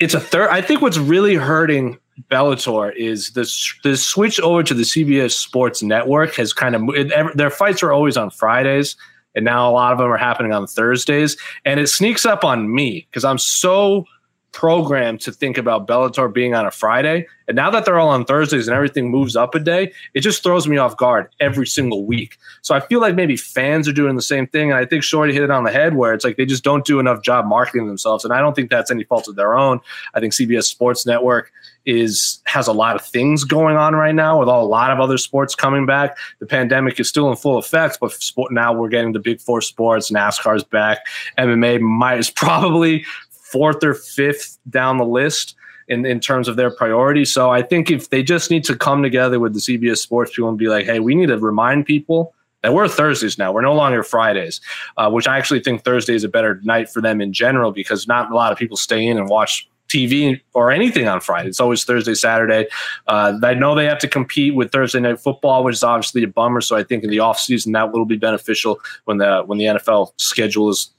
[0.00, 0.48] it's a third.
[0.50, 1.98] I think what's really hurting
[2.30, 7.12] Bellator is this the switch over to the CBS Sports Network has kind of it,
[7.36, 8.96] their fights are always on Fridays,
[9.34, 12.74] and now a lot of them are happening on Thursdays, and it sneaks up on
[12.74, 14.04] me because I'm so
[14.52, 17.26] programmed to think about Bellator being on a Friday.
[17.46, 20.42] And now that they're all on Thursdays and everything moves up a day, it just
[20.42, 22.36] throws me off guard every single week.
[22.62, 24.70] So I feel like maybe fans are doing the same thing.
[24.70, 26.84] And I think Shorty hit it on the head where it's like they just don't
[26.84, 28.24] do enough job marketing themselves.
[28.24, 29.80] And I don't think that's any fault of their own.
[30.14, 31.50] I think CBS Sports Network
[31.88, 35.16] is has a lot of things going on right now with a lot of other
[35.16, 36.18] sports coming back.
[36.38, 39.62] The pandemic is still in full effect, but sport, now we're getting the big four
[39.62, 40.10] sports.
[40.10, 40.98] NASCAR's back.
[41.38, 43.06] MMA might is probably
[43.50, 45.54] fourth or fifth down the list
[45.88, 47.24] in, in terms of their priority.
[47.24, 50.48] So I think if they just need to come together with the CBS Sports people
[50.48, 53.52] and be like, hey, we need to remind people that we're Thursdays now.
[53.52, 54.60] We're no longer Fridays,
[54.96, 58.06] uh, which I actually think Thursday is a better night for them in general because
[58.06, 61.48] not a lot of people stay in and watch TV or anything on Friday.
[61.48, 62.66] It's always Thursday, Saturday.
[63.06, 66.28] Uh, I know they have to compete with Thursday night football, which is obviously a
[66.28, 66.60] bummer.
[66.60, 70.12] So I think in the offseason that will be beneficial when the when the NFL
[70.18, 70.90] schedule is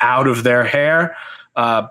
[0.00, 1.16] out of their hair.
[1.54, 1.88] Uh,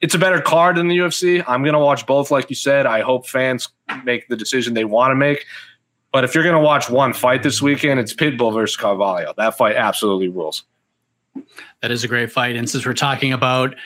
[0.00, 1.44] it's a better card than the UFC.
[1.46, 2.86] I'm going to watch both, like you said.
[2.86, 3.68] I hope fans
[4.04, 5.44] make the decision they want to make.
[6.12, 9.32] But if you're going to watch one fight this weekend, it's Pitbull versus Carvalho.
[9.36, 10.64] That fight absolutely rules.
[11.82, 12.56] That is a great fight.
[12.56, 13.76] And since we're talking about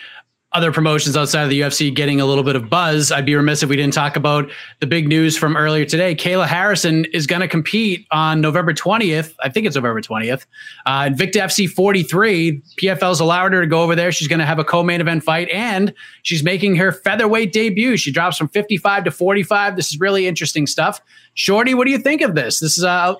[0.54, 3.64] other promotions outside of the UFC getting a little bit of buzz, I'd be remiss
[3.64, 4.48] if we didn't talk about
[4.78, 6.14] the big news from earlier today.
[6.14, 9.34] Kayla Harrison is going to compete on November 20th.
[9.42, 10.46] I think it's November 20th.
[10.86, 12.62] Uh, Invicta FC 43.
[12.80, 14.12] PFL's allowed her to go over there.
[14.12, 15.92] She's going to have a co-main event fight, and
[16.22, 17.96] she's making her featherweight debut.
[17.96, 19.74] She drops from 55 to 45.
[19.74, 21.00] This is really interesting stuff.
[21.34, 22.60] Shorty, what do you think of this?
[22.60, 23.16] This is uh,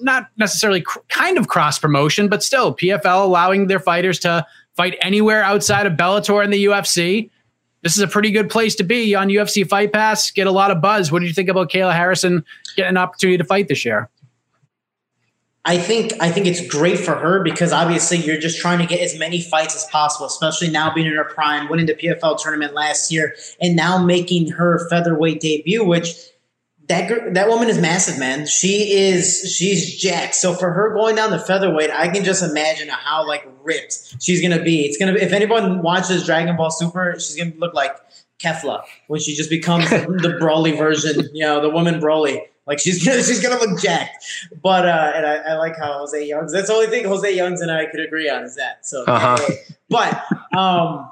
[0.00, 4.46] not necessarily cr- kind of cross promotion, but still PFL allowing their fighters to
[4.76, 7.30] fight anywhere outside of Bellator and the UFC.
[7.82, 10.30] This is a pretty good place to be on UFC Fight Pass.
[10.30, 11.10] Get a lot of buzz.
[11.10, 12.44] What do you think about Kayla Harrison
[12.76, 14.08] getting an opportunity to fight this year?
[15.64, 19.00] I think I think it's great for her because obviously you're just trying to get
[19.00, 22.74] as many fights as possible, especially now being in her prime, winning the PFL tournament
[22.74, 26.31] last year, and now making her featherweight debut, which
[26.88, 28.46] that that woman is massive, man.
[28.46, 30.34] She is she's jacked.
[30.34, 34.42] So for her going down the featherweight, I can just imagine how like ripped she's
[34.42, 34.84] gonna be.
[34.84, 37.96] It's gonna be if anyone watches Dragon Ball Super, she's gonna look like
[38.40, 41.28] Kefla when she just becomes the Broly version.
[41.32, 42.42] You know, the woman Broly.
[42.66, 44.24] Like she's gonna she's gonna look jacked.
[44.62, 46.52] But uh, and I, I like how Jose Youngs.
[46.52, 48.86] That's the only thing Jose Youngs and I could agree on is that.
[48.86, 49.38] So, uh-huh.
[49.88, 50.24] but
[50.56, 51.10] um,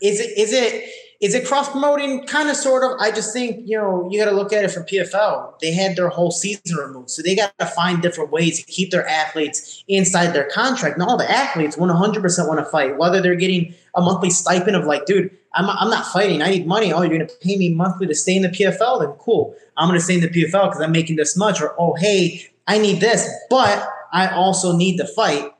[0.00, 0.90] is it is it
[1.20, 2.26] Is it cross promoting?
[2.26, 2.98] Kind of, sort of.
[2.98, 5.58] I just think you know you got to look at it from PFL.
[5.60, 8.90] They had their whole season removed, so they got to find different ways to keep
[8.90, 10.94] their athletes inside their contract.
[10.94, 14.76] And all the athletes 100 percent want to fight, whether they're getting a monthly stipend
[14.76, 16.40] of like, dude, I'm I'm not fighting.
[16.40, 16.90] I need money.
[16.92, 19.00] Oh, you're gonna pay me monthly to stay in the PFL?
[19.00, 19.54] Then cool.
[19.76, 21.60] I'm gonna stay in the PFL because I'm making this much.
[21.60, 25.52] Or oh, hey, I need this, but I also need to fight.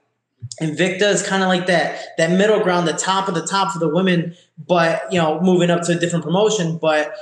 [0.60, 3.78] Invicta is kind of like that that middle ground, the top of the top for
[3.78, 4.34] the women,
[4.66, 6.78] but you know, moving up to a different promotion.
[6.78, 7.14] But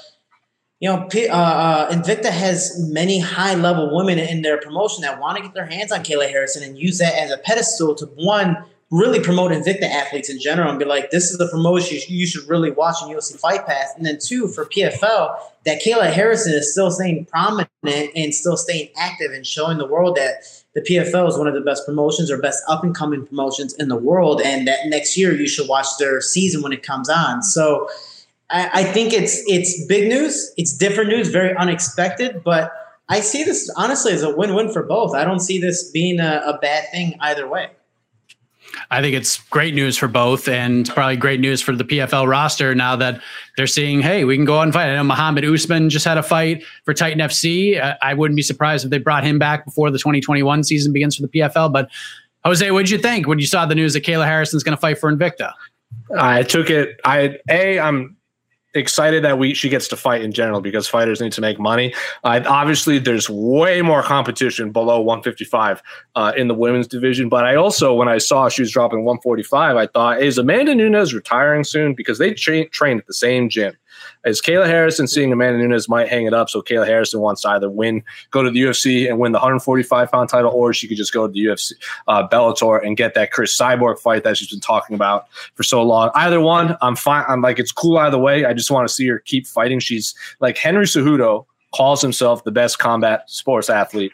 [0.81, 5.37] you know, uh, uh, Invicta has many high level women in their promotion that want
[5.37, 8.65] to get their hands on Kayla Harrison and use that as a pedestal to one
[8.91, 12.49] really promote Invicta athletes in general and be like, this is a promotion you should
[12.49, 13.93] really watch in UFC Fight Pass.
[13.97, 18.89] And then two, for PFL, that Kayla Harrison is still staying prominent and still staying
[18.97, 20.43] active and showing the world that
[20.79, 23.89] the PFL is one of the best promotions or best up and coming promotions in
[23.89, 24.41] the world.
[24.41, 27.43] And that next year you should watch their season when it comes on.
[27.43, 27.89] So
[28.51, 30.53] I, I think it's it's big news.
[30.57, 32.73] It's different news, very unexpected, but
[33.09, 35.15] I see this honestly as a win-win for both.
[35.15, 37.71] I don't see this being a, a bad thing either way.
[38.91, 42.75] I think it's great news for both, and probably great news for the PFL roster
[42.75, 43.21] now that
[43.57, 44.89] they're seeing, hey, we can go out and fight.
[44.89, 47.97] I know Muhammad Usman just had a fight for Titan FC.
[48.03, 51.23] I wouldn't be surprised if they brought him back before the 2021 season begins for
[51.23, 51.73] the PFL.
[51.73, 51.91] But
[52.45, 54.81] Jose, what did you think when you saw the news that Kayla Harrison's going to
[54.81, 55.53] fight for Invicta?
[56.19, 57.01] I took it.
[57.05, 58.17] I a I'm
[58.75, 61.95] excited that we she gets to fight in general because fighters need to make money.
[62.25, 65.83] Uh, obviously, there's way more competition below 155
[66.15, 67.29] uh, in the women's division.
[67.29, 71.15] But I also, when I saw she was dropping 145, I thought, is Amanda Nunes
[71.15, 71.95] retiring soon?
[71.95, 73.77] Because they tra- train at the same gym.
[74.25, 76.51] Is Kayla Harrison seeing Amanda Nunes might hang it up?
[76.51, 80.11] So Kayla Harrison wants to either win, go to the UFC and win the 145
[80.11, 81.73] pound title, or she could just go to the UFC,
[82.09, 85.83] uh, Bellator and get that Chris Cyborg fight that she's been talking about for so
[85.83, 86.11] long.
[86.15, 87.25] Either one, I'm fine.
[87.29, 88.45] I'm like, it's cool either way.
[88.45, 89.81] I just want to see her keep fighting.
[89.81, 94.13] She's like Henry Cejudo calls himself the best combat sports athlete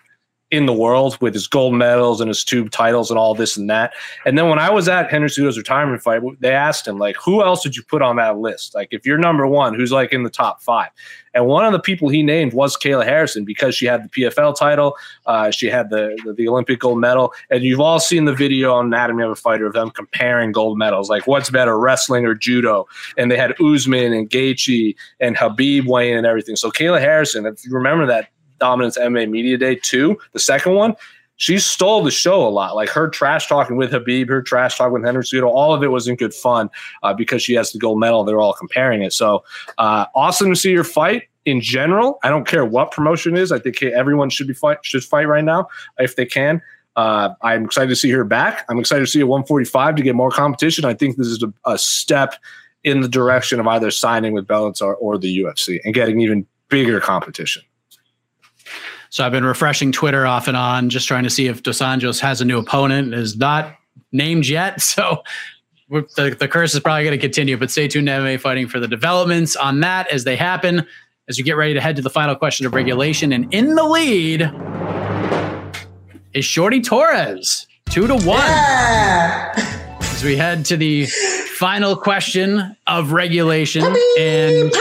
[0.55, 3.69] in the world with his gold medals and his two titles and all this and
[3.71, 3.93] that.
[4.25, 7.43] And then when I was at Henry Cejudo's retirement fight, they asked him like, "Who
[7.43, 8.75] else did you put on that list?
[8.75, 10.91] Like, if you're number one, who's like in the top five?
[11.35, 14.57] And one of the people he named was Kayla Harrison because she had the PFL
[14.57, 14.97] title,
[15.27, 18.73] uh, she had the, the, the Olympic gold medal, and you've all seen the video
[18.73, 22.35] on Anatomy of a Fighter of them comparing gold medals, like what's better, wrestling or
[22.35, 22.87] judo?
[23.19, 26.57] And they had Usman and Gaethje and Habib weighing and everything.
[26.57, 28.29] So Kayla Harrison, if you remember that
[28.59, 30.95] Dominance MMA Media Day two, the second one,
[31.37, 32.77] she stole the show a lot.
[32.77, 35.89] Like her trash talking with Habib, her trash talking with Henry Cejudo, all of it
[35.89, 36.71] was in good fun
[37.03, 38.25] uh, because she has the gold medal.
[38.25, 39.13] They're all comparing it.
[39.13, 39.45] So
[39.79, 42.19] uh, awesome to see your fight in general.
[42.23, 43.53] I don't care what promotion is.
[43.53, 46.63] I think everyone should be fight should fight right now if they can.
[46.97, 48.65] Uh, I'm excited to see her back.
[48.69, 50.85] I'm excited to see a 145 to get more competition.
[50.85, 52.37] I think this is a, a step
[52.85, 57.01] in the direction of either signing with Bellator or the UFC and getting even bigger
[57.01, 57.63] competition.
[59.15, 62.19] So I've been refreshing Twitter off and on, just trying to see if Dos Anjos
[62.19, 63.15] has a new opponent.
[63.15, 63.77] Is not
[64.11, 65.23] named yet, so
[65.89, 67.57] the, the curse is probably going to continue.
[67.57, 70.85] But stay tuned to MMA Fighting for the developments on that as they happen.
[71.29, 73.85] As you get ready to head to the final question of regulation, and in the
[73.85, 74.51] lead
[76.33, 78.41] is Shorty Torres, two to one.
[78.41, 79.53] Yeah.
[80.01, 83.85] As we head to the final question of regulation,
[84.19, 84.73] and.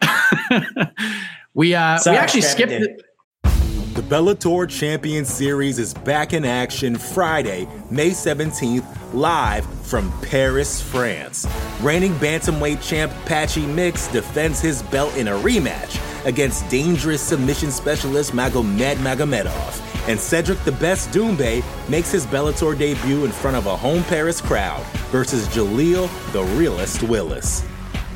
[1.58, 3.02] We uh, Sorry, we actually skipped it.
[3.42, 11.48] The Bellator Champion Series is back in action Friday, May 17th, live from Paris, France.
[11.80, 18.30] Reigning bantamweight champ Patchy Mix defends his belt in a rematch against dangerous submission specialist
[18.30, 20.08] Magomed Magomedov.
[20.08, 24.40] And Cedric the Best Doumbé makes his Bellator debut in front of a home Paris
[24.40, 27.67] crowd versus Jaleel the Realist Willis.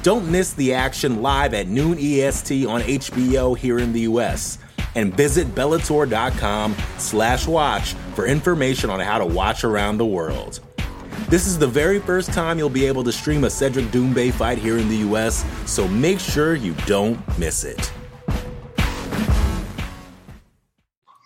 [0.02, 4.58] Don't miss the action live at noon EST on HBO here in the US.
[4.96, 10.60] And visit Bellator.com slash watch for information on how to watch around the world.
[11.28, 14.58] This is the very first time you'll be able to stream a Cedric Doumbé fight
[14.58, 17.92] here in the US, so make sure you don't miss it.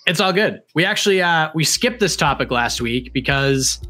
[0.07, 0.61] It's all good.
[0.75, 3.81] We actually uh, we skipped this topic last week because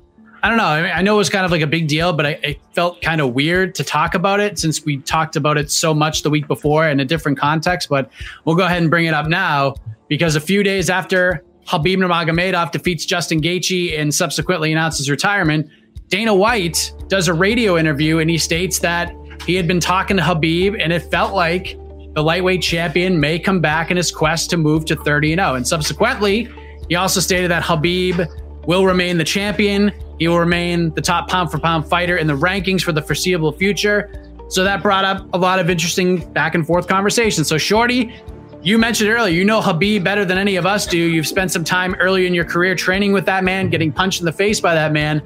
[0.47, 0.65] I don't know.
[0.65, 3.03] I, mean, I, know it was kind of like a big deal, but I, felt
[3.03, 6.31] kind of weird to talk about it since we talked about it so much the
[6.31, 7.89] week before in a different context.
[7.89, 8.13] But
[8.45, 9.75] we'll go ahead and bring it up now
[10.07, 15.69] because a few days after Habib Nurmagomedov defeats Justin Gaethje and subsequently announces retirement,
[16.11, 19.13] Dana White does a radio interview and he states that
[19.47, 21.77] he had been talking to Habib and it felt like
[22.15, 25.55] the lightweight champion may come back in his quest to move to 30 and 0.
[25.57, 26.49] And subsequently,
[26.89, 28.21] he also stated that Habib
[28.69, 32.37] will remain the champion he will remain the top pound for pound fighter in the
[32.37, 34.11] rankings for the foreseeable future.
[34.49, 37.49] So that brought up a lot of interesting back and forth conversations.
[37.49, 38.15] So, Shorty,
[38.63, 40.99] you mentioned earlier, you know Khabib better than any of us do.
[40.99, 44.27] You've spent some time early in your career training with that man, getting punched in
[44.27, 45.21] the face by that man.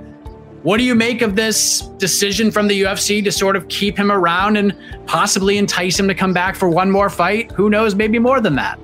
[0.63, 4.13] What do you make of this decision from the UFC to sort of keep him
[4.13, 4.77] around and
[5.07, 7.51] possibly entice him to come back for one more fight?
[7.53, 8.79] Who knows, maybe more than that.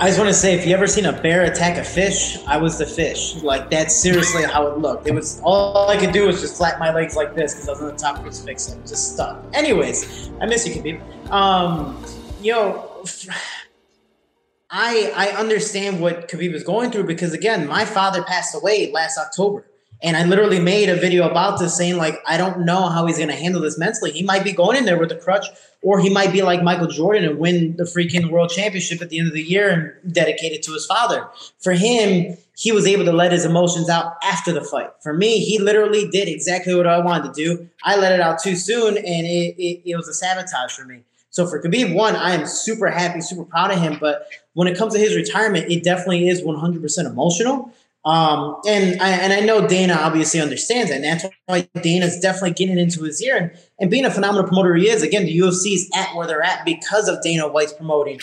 [0.00, 2.56] I just want to say, if you ever seen a bear attack a fish, I
[2.56, 3.36] was the fish.
[3.42, 5.06] Like that's seriously how it looked.
[5.06, 7.72] It was all I could do was just flap my legs like this because I
[7.72, 8.72] was on the top of his fix.
[8.72, 9.44] I was just stuck.
[9.52, 11.30] Anyways, I miss you, Khabib.
[11.30, 12.02] Um,
[12.42, 13.04] know,
[14.70, 19.18] I I understand what Khabib was going through because again, my father passed away last
[19.18, 19.66] October.
[20.02, 23.18] And I literally made a video about this saying, like, I don't know how he's
[23.18, 24.12] going to handle this mentally.
[24.12, 25.46] He might be going in there with a crutch,
[25.82, 29.18] or he might be like Michael Jordan and win the freaking world championship at the
[29.18, 29.68] end of the year
[30.02, 31.28] and dedicate it to his father.
[31.58, 34.90] For him, he was able to let his emotions out after the fight.
[35.02, 37.68] For me, he literally did exactly what I wanted to do.
[37.84, 41.02] I let it out too soon, and it, it, it was a sabotage for me.
[41.30, 43.98] So for Khabib, one, I am super happy, super proud of him.
[44.00, 47.72] But when it comes to his retirement, it definitely is 100% emotional.
[48.04, 52.52] Um, and I, and I know Dana obviously understands that, and that's why Dana's definitely
[52.52, 53.36] getting into his ear.
[53.36, 56.42] And, and being a phenomenal promoter he is, again, the UFC is at where they're
[56.42, 58.20] at because of Dana White's promoting.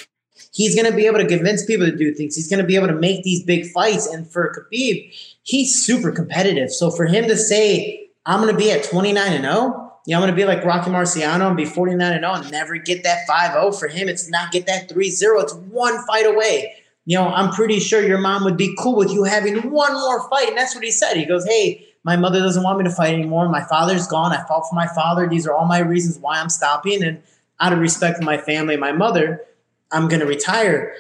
[0.52, 2.36] He's going to be able to convince people to do things.
[2.36, 4.08] He's going to be able to make these big fights.
[4.08, 5.14] And for Khabib,
[5.44, 6.72] he's super competitive.
[6.72, 10.18] So for him to say, I'm going to be at 29 and 0, you know,
[10.18, 13.04] I'm going to be like Rocky Marciano and be 49 and 0 and never get
[13.04, 13.72] that 5 0.
[13.74, 15.40] For him, it's not get that 3 0.
[15.42, 16.76] It's one fight away
[17.08, 20.30] you know, I'm pretty sure your mom would be cool with you having one more
[20.30, 20.50] fight.
[20.50, 21.16] And that's what he said.
[21.16, 23.48] He goes, Hey, my mother doesn't want me to fight anymore.
[23.48, 24.34] My father's gone.
[24.34, 25.26] I fought for my father.
[25.26, 27.02] These are all my reasons why I'm stopping.
[27.02, 27.24] And
[27.62, 29.42] out of respect for my family and my mother,
[29.90, 30.94] I'm going to retire.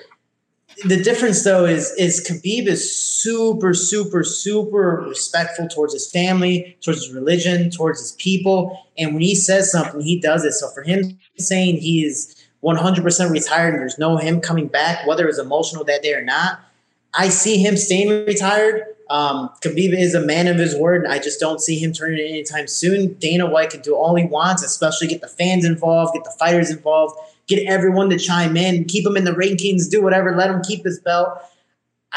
[0.85, 7.05] The difference, though, is is Khabib is super, super, super respectful towards his family, towards
[7.05, 8.87] his religion, towards his people.
[8.97, 10.53] And when he says something, he does it.
[10.53, 15.27] So for him saying he is 100% retired and there's no him coming back, whether
[15.27, 16.59] it's emotional that day or not.
[17.13, 18.83] I see him staying retired.
[19.09, 21.03] Um, Khabib is a man of his word.
[21.03, 23.13] And I just don't see him turning it anytime soon.
[23.13, 26.69] Dana White can do all he wants, especially get the fans involved, get the fighters
[26.69, 27.15] involved,
[27.47, 30.83] get everyone to chime in, keep him in the rankings, do whatever, let him keep
[30.83, 31.39] his belt.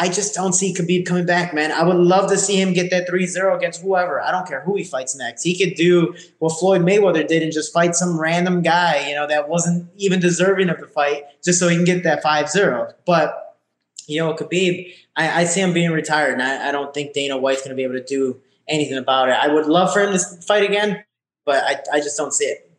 [0.00, 1.70] I just don't see Khabib coming back, man.
[1.70, 4.18] I would love to see him get that 3-0 against whoever.
[4.18, 5.42] I don't care who he fights next.
[5.42, 9.26] He could do what Floyd Mayweather did and just fight some random guy, you know,
[9.26, 12.94] that wasn't even deserving of the fight, just so he can get that 5-0.
[13.04, 13.58] But,
[14.06, 17.36] you know, Khabib, I, I see him being retired, and I, I don't think Dana
[17.36, 19.32] White's going to be able to do anything about it.
[19.32, 21.04] I would love for him to fight again,
[21.44, 22.72] but I, I just don't see it.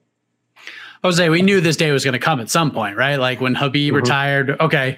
[1.03, 3.17] Jose, we knew this day was going to come at some point, right?
[3.17, 3.95] Like when Khabib mm-hmm.
[3.95, 4.97] retired, okay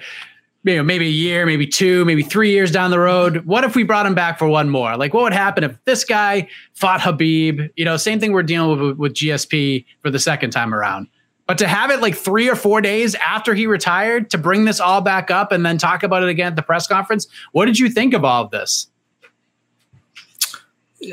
[0.64, 3.44] you know, maybe a year, maybe two, maybe three years down the road.
[3.44, 4.96] What if we brought him back for one more?
[4.96, 7.60] Like, what would happen if this guy fought Habib?
[7.76, 11.08] You know, same thing we're dealing with with GSP for the second time around.
[11.46, 14.80] But to have it like three or four days after he retired to bring this
[14.80, 17.78] all back up and then talk about it again at the press conference, what did
[17.78, 18.88] you think of all of this?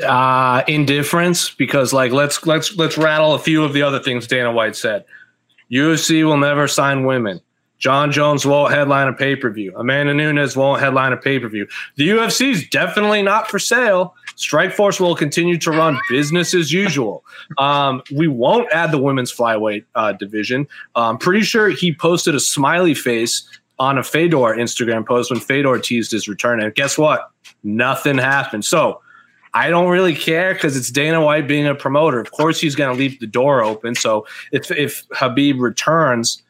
[0.02, 4.50] Uh, indifference, because like let's let's let's rattle a few of the other things Dana
[4.50, 5.04] White said.
[5.70, 7.42] UFC will never sign women.
[7.82, 9.74] Jon Jones won't headline a pay per view.
[9.76, 11.66] Amanda Nunes won't headline a pay per view.
[11.96, 14.14] The UFC is definitely not for sale.
[14.36, 17.24] Strikeforce will continue to run business as usual.
[17.58, 20.68] Um, we won't add the women's flyweight uh, division.
[20.94, 23.48] I'm pretty sure he posted a smiley face
[23.80, 26.62] on a Fedor Instagram post when Fedor teased his return.
[26.62, 27.32] And guess what?
[27.64, 28.64] Nothing happened.
[28.64, 29.00] So
[29.54, 32.20] I don't really care because it's Dana White being a promoter.
[32.20, 33.96] Of course, he's going to leave the door open.
[33.96, 36.44] So if, if Khabib returns,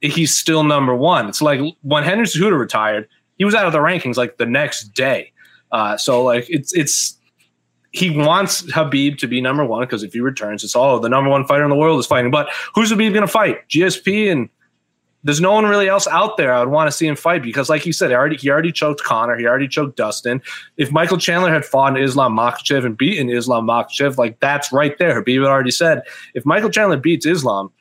[0.00, 1.28] he's still number one.
[1.28, 4.94] It's like when Henry Cejudo retired, he was out of the rankings like the next
[4.94, 5.32] day.
[5.72, 7.18] Uh, so like it's it's
[7.92, 11.30] he wants Habib to be number one because if he returns, it's all the number
[11.30, 12.30] one fighter in the world is fighting.
[12.30, 13.66] But who's Khabib going to fight?
[13.68, 14.48] GSP and
[15.24, 17.68] there's no one really else out there I would want to see him fight because,
[17.68, 20.40] like you said, he already he already choked Conor, he already choked Dustin.
[20.76, 25.20] If Michael Chandler had fought Islam Makhachev and beaten Islam Makhachev, like that's right there.
[25.20, 26.02] Khabib had already said
[26.34, 27.72] if Michael Chandler beats Islam,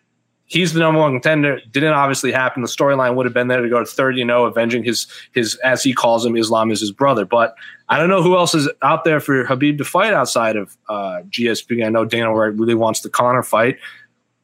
[0.45, 1.59] he's the number one contender.
[1.71, 2.61] Didn't obviously happen.
[2.61, 5.55] The storyline would have been there to go to 30 and 0, avenging his his
[5.57, 7.25] as he calls him, Islam is his brother.
[7.25, 7.55] But
[7.89, 11.21] I don't know who else is out there for Habib to fight outside of uh,
[11.29, 11.85] GSP.
[11.85, 13.77] I know Dana White really wants the Conor fight,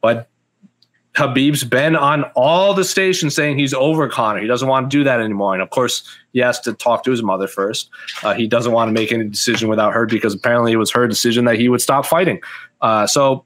[0.01, 0.27] but
[1.15, 4.39] Habib's been on all the stations saying he's over Conor.
[4.39, 5.53] He doesn't want to do that anymore.
[5.53, 7.89] And of course, he has to talk to his mother first.
[8.23, 11.07] Uh, he doesn't want to make any decision without her because apparently it was her
[11.07, 12.39] decision that he would stop fighting.
[12.79, 13.43] Uh, so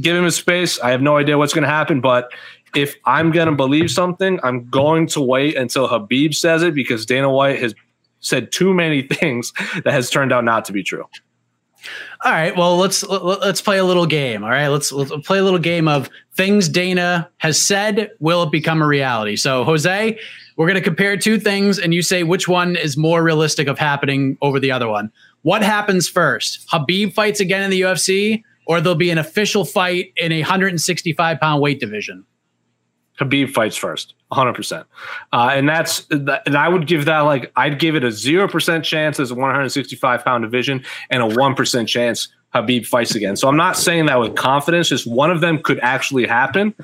[0.00, 0.78] give him his space.
[0.80, 2.30] I have no idea what's going to happen, but
[2.74, 7.04] if I'm going to believe something, I'm going to wait until Habib says it because
[7.06, 7.74] Dana White has
[8.20, 9.52] said too many things
[9.84, 11.04] that has turned out not to be true.
[12.24, 12.56] All right.
[12.56, 14.44] Well, let's let's play a little game.
[14.44, 14.68] All right.
[14.68, 18.12] Let's let's play a little game of things Dana has said.
[18.20, 19.34] Will it become a reality?
[19.34, 20.18] So, Jose,
[20.56, 23.78] we're going to compare two things, and you say which one is more realistic of
[23.78, 25.10] happening over the other one.
[25.42, 26.64] What happens first?
[26.68, 31.38] Habib fights again in the UFC, or there'll be an official fight in a 165
[31.38, 32.24] pound weight division?
[33.20, 34.86] Khabib fights first, 100%.
[35.30, 39.20] Uh, and that's, and I would give that like, I'd give it a 0% chance
[39.20, 43.36] as a 165 pound division and a 1% chance Habib fights again.
[43.36, 46.74] So I'm not saying that with confidence, just one of them could actually happen.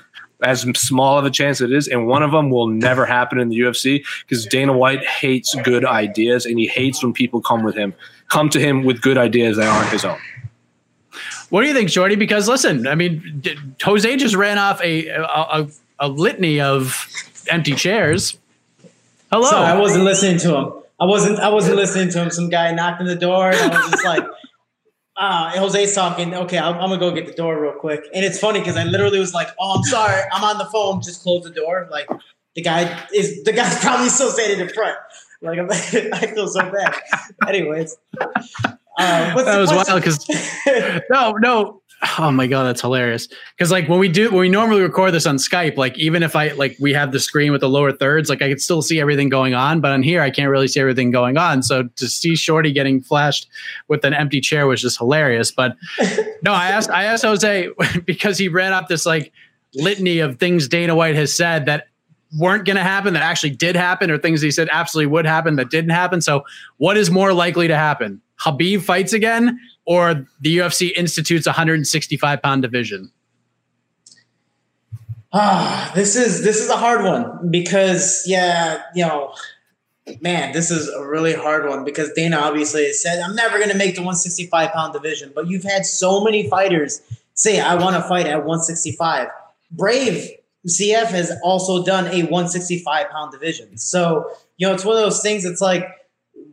[0.40, 3.48] As small of a chance it is, and one of them will never happen in
[3.48, 7.74] the UFC because Dana White hates good ideas and he hates when people come with
[7.74, 7.92] him,
[8.28, 10.18] come to him with good ideas that aren't his own.
[11.50, 12.16] What do you think, Shorty?
[12.16, 13.42] Because listen, I mean,
[13.82, 15.68] Jose just ran off a, a,
[15.98, 17.06] a litany of
[17.48, 18.36] empty chairs.
[19.30, 19.50] Hello.
[19.50, 20.72] I wasn't listening to him.
[21.00, 21.38] I wasn't.
[21.38, 22.30] I wasn't listening to him.
[22.30, 24.24] Some guy knocked on the door, and I was just like,
[25.16, 26.34] "Ah, Jose's talking.
[26.34, 28.84] Okay, I'm, I'm, gonna go get the door real quick." And it's funny because I
[28.84, 30.20] literally was like, "Oh, I'm sorry.
[30.32, 31.00] I'm on the phone.
[31.00, 32.08] Just close the door." Like
[32.56, 33.44] the guy is.
[33.44, 34.96] The guy's probably still standing in front.
[35.40, 36.96] Like i feel so bad.
[37.46, 37.96] Anyways,
[38.98, 40.28] uh, that was wild because
[41.10, 41.80] no, no,
[42.18, 43.28] Oh my god, that's hilarious.
[43.56, 46.36] Because like when we do when we normally record this on Skype, like even if
[46.36, 49.00] I like we have the screen with the lower thirds, like I can still see
[49.00, 51.60] everything going on, but on here I can't really see everything going on.
[51.64, 53.48] So to see Shorty getting flashed
[53.88, 55.50] with an empty chair was just hilarious.
[55.50, 55.76] But
[56.42, 57.68] no, I asked I asked Jose
[58.04, 59.32] because he ran up this like
[59.74, 61.88] litany of things Dana White has said that
[62.38, 65.56] weren't going to happen that actually did happen or things he said absolutely would happen
[65.56, 66.20] that didn't happen.
[66.20, 66.44] So
[66.76, 68.20] what is more likely to happen?
[68.40, 73.10] Khabib fights again or the UFC institutes a 165 pound division?
[75.32, 79.34] Ah, this is this is a hard one because yeah, you know,
[80.22, 83.76] man, this is a really hard one because Dana obviously said I'm never going to
[83.76, 87.02] make the 165 pound division, but you've had so many fighters
[87.34, 89.28] say I want to fight at 165.
[89.70, 90.30] Brave
[90.66, 95.20] CF has also done a 165 pound division, so you know it's one of those
[95.20, 95.44] things.
[95.44, 95.86] It's like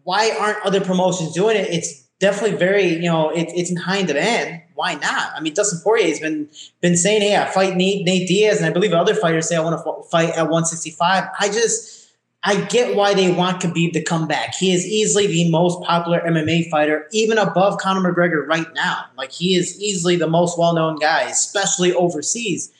[0.05, 1.67] why aren't other promotions doing it?
[1.69, 4.61] It's definitely very, you know, it, it's in high demand.
[4.75, 5.31] Why not?
[5.35, 6.49] I mean, Dustin Poirier has been
[6.81, 9.61] been saying, "Hey, I fight Nate, Nate Diaz," and I believe other fighters say, "I
[9.61, 12.09] want to fight at 165." I just,
[12.43, 14.53] I get why they want Khabib to come back.
[14.53, 19.05] He is easily the most popular MMA fighter, even above Conor McGregor right now.
[19.17, 22.71] Like he is easily the most well known guy, especially overseas.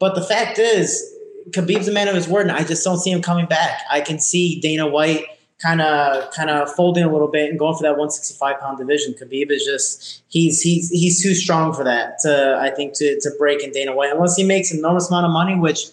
[0.00, 1.14] But the fact is,
[1.50, 3.82] Khabib's a man of his word, and I just don't see him coming back.
[3.90, 5.24] I can see Dana White
[5.64, 9.14] kind of kind of folding a little bit and going for that 165 pound division.
[9.14, 12.18] Khabib is just he's he's he's too strong for that.
[12.20, 15.26] To, I think to to break in Dana White unless he makes an enormous amount
[15.26, 15.86] of money, which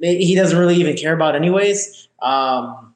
[0.00, 2.08] he doesn't really even care about anyways.
[2.20, 2.94] Um,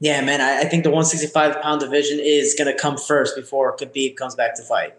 [0.00, 3.76] yeah, man, I, I think the 165 pound division is going to come first before
[3.76, 4.94] Khabib comes back to fight.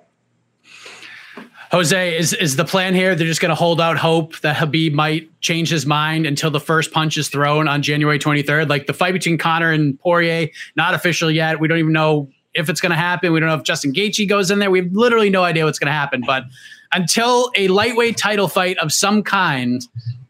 [1.74, 3.15] Jose, is is the plan here?
[3.15, 6.59] They're just going to hold out hope that Habib might change his mind until the
[6.59, 8.69] first punch is thrown on January 23rd.
[8.69, 11.59] Like the fight between Conor and Poirier, not official yet.
[11.59, 13.34] We don't even know if it's going to happen.
[13.34, 14.69] We don't know if Justin Gaethje goes in there.
[14.69, 16.21] We have literally no idea what's going to happen.
[16.24, 16.43] But
[16.91, 19.82] until a lightweight title fight of some kind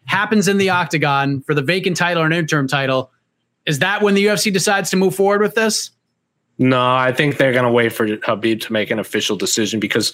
[0.06, 3.12] happens in the octagon for the vacant title or an interim title,
[3.66, 5.92] is that when the UFC decides to move forward with this?
[6.60, 10.14] No, I think they're going to wait for Habib to make an official decision because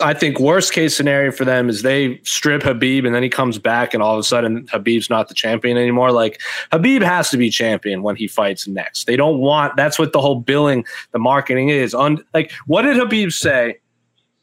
[0.00, 3.58] I think worst case scenario for them is they strip Habib and then he comes
[3.58, 6.10] back and all of a sudden Habib's not the champion anymore.
[6.10, 6.40] Like
[6.72, 9.06] Habib has to be champion when he fights next.
[9.06, 11.92] They don't want that's what the whole billing, the marketing is.
[11.92, 13.76] On like what did Habib say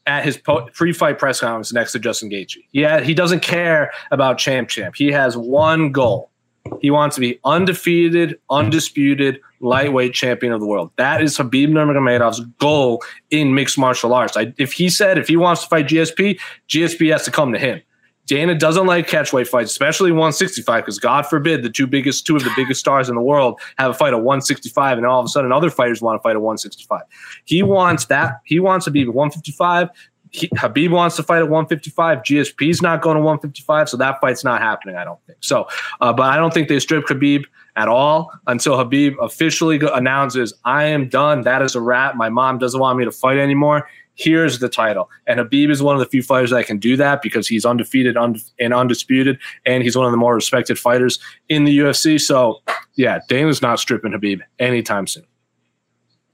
[0.06, 0.36] at his
[0.74, 2.58] pre-fight press conference next to Justin Gaethje?
[2.70, 4.94] Yeah, he doesn't care about champ champ.
[4.96, 6.31] He has one goal
[6.80, 10.90] he wants to be undefeated, undisputed lightweight champion of the world.
[10.96, 14.36] That is Habib Nurmagomedov's goal in mixed martial arts.
[14.36, 17.58] I, if he said if he wants to fight GSP, GSP has to come to
[17.58, 17.80] him.
[18.26, 22.44] Dana doesn't like catchweight fights, especially 165, because God forbid the two biggest, two of
[22.44, 25.28] the biggest stars in the world have a fight at 165, and all of a
[25.28, 27.02] sudden other fighters want to fight at 165.
[27.44, 28.40] He wants that.
[28.44, 29.88] He wants to be 155
[30.32, 32.18] he, Khabib wants to fight at 155.
[32.18, 34.96] GSP's not going to 155, so that fight's not happening.
[34.96, 35.68] I don't think so.
[36.00, 37.44] Uh, but I don't think they strip Habib
[37.76, 41.42] at all until Habib officially announces, "I am done.
[41.42, 42.16] That is a wrap.
[42.16, 45.10] My mom doesn't want me to fight anymore." Here's the title.
[45.26, 48.16] And Habib is one of the few fighters that can do that because he's undefeated
[48.16, 51.18] and undisputed, and he's one of the more respected fighters
[51.48, 52.20] in the UFC.
[52.20, 52.60] So,
[52.94, 55.24] yeah, Dana's not stripping Habib anytime soon.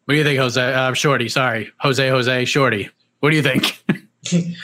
[0.06, 0.60] What do you think, Jose?
[0.60, 1.70] Uh, Shorty, sorry.
[1.78, 2.90] Jose, Jose, Shorty.
[3.20, 3.82] What do you think?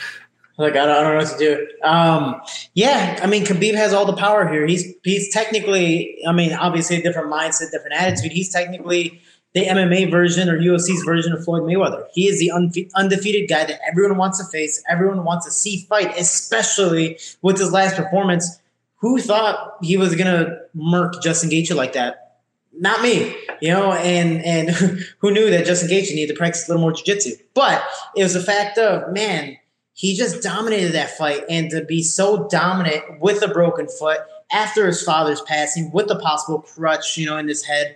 [0.57, 1.67] like I don't, I don't, know what to do.
[1.83, 2.41] Um,
[2.73, 4.65] yeah, I mean Khabib has all the power here.
[4.65, 8.31] He's he's technically, I mean, obviously a different mindset, different attitude.
[8.31, 9.21] He's technically
[9.53, 12.05] the MMA version or UFC's version of Floyd Mayweather.
[12.13, 15.85] He is the unfe- undefeated guy that everyone wants to face, everyone wants to see
[15.89, 18.59] fight, especially with his last performance.
[18.97, 22.24] Who thought he was gonna murk Justin Gaethje like that?
[22.77, 23.93] Not me, you know.
[23.93, 24.69] And and
[25.19, 27.31] who knew that Justin Gaethje needed to practice a little more jiu-jitsu?
[27.53, 27.83] But
[28.15, 29.57] it was a fact of man,
[29.93, 34.19] he just dominated that fight, and to be so dominant with a broken foot
[34.51, 37.95] after his father's passing, with the possible crutch, you know, in his head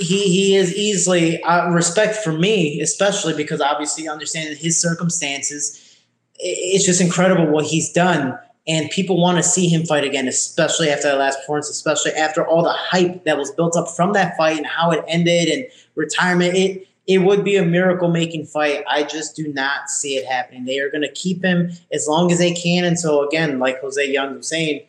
[0.00, 5.98] he he is easily uh, respect for me, especially because obviously understanding his circumstances,
[6.38, 10.90] it's just incredible what he's done, and people want to see him fight again, especially
[10.90, 14.36] after that last performance, especially after all the hype that was built up from that
[14.36, 16.54] fight and how it ended and retirement.
[16.54, 18.84] It it would be a miracle making fight.
[18.86, 20.66] I just do not see it happening.
[20.66, 24.12] They are going to keep him as long as they can until again, like Jose
[24.12, 24.82] Young was saying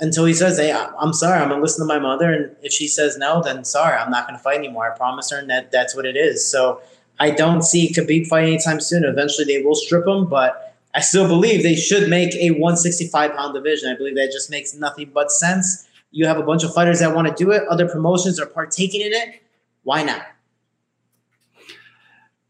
[0.00, 2.88] until he says, "Hey, I'm sorry, I'm gonna listen to my mother," and if she
[2.88, 4.90] says no, then sorry, I'm not gonna fight anymore.
[4.90, 6.44] I promise her, and that that's what it is.
[6.44, 6.80] So
[7.18, 9.04] I don't see Khabib fight anytime soon.
[9.04, 13.54] Eventually, they will strip him, but I still believe they should make a 165 pound
[13.54, 13.90] division.
[13.90, 15.88] I believe that just makes nothing but sense.
[16.10, 17.62] You have a bunch of fighters that want to do it.
[17.68, 19.42] Other promotions are partaking in it.
[19.84, 20.22] Why not?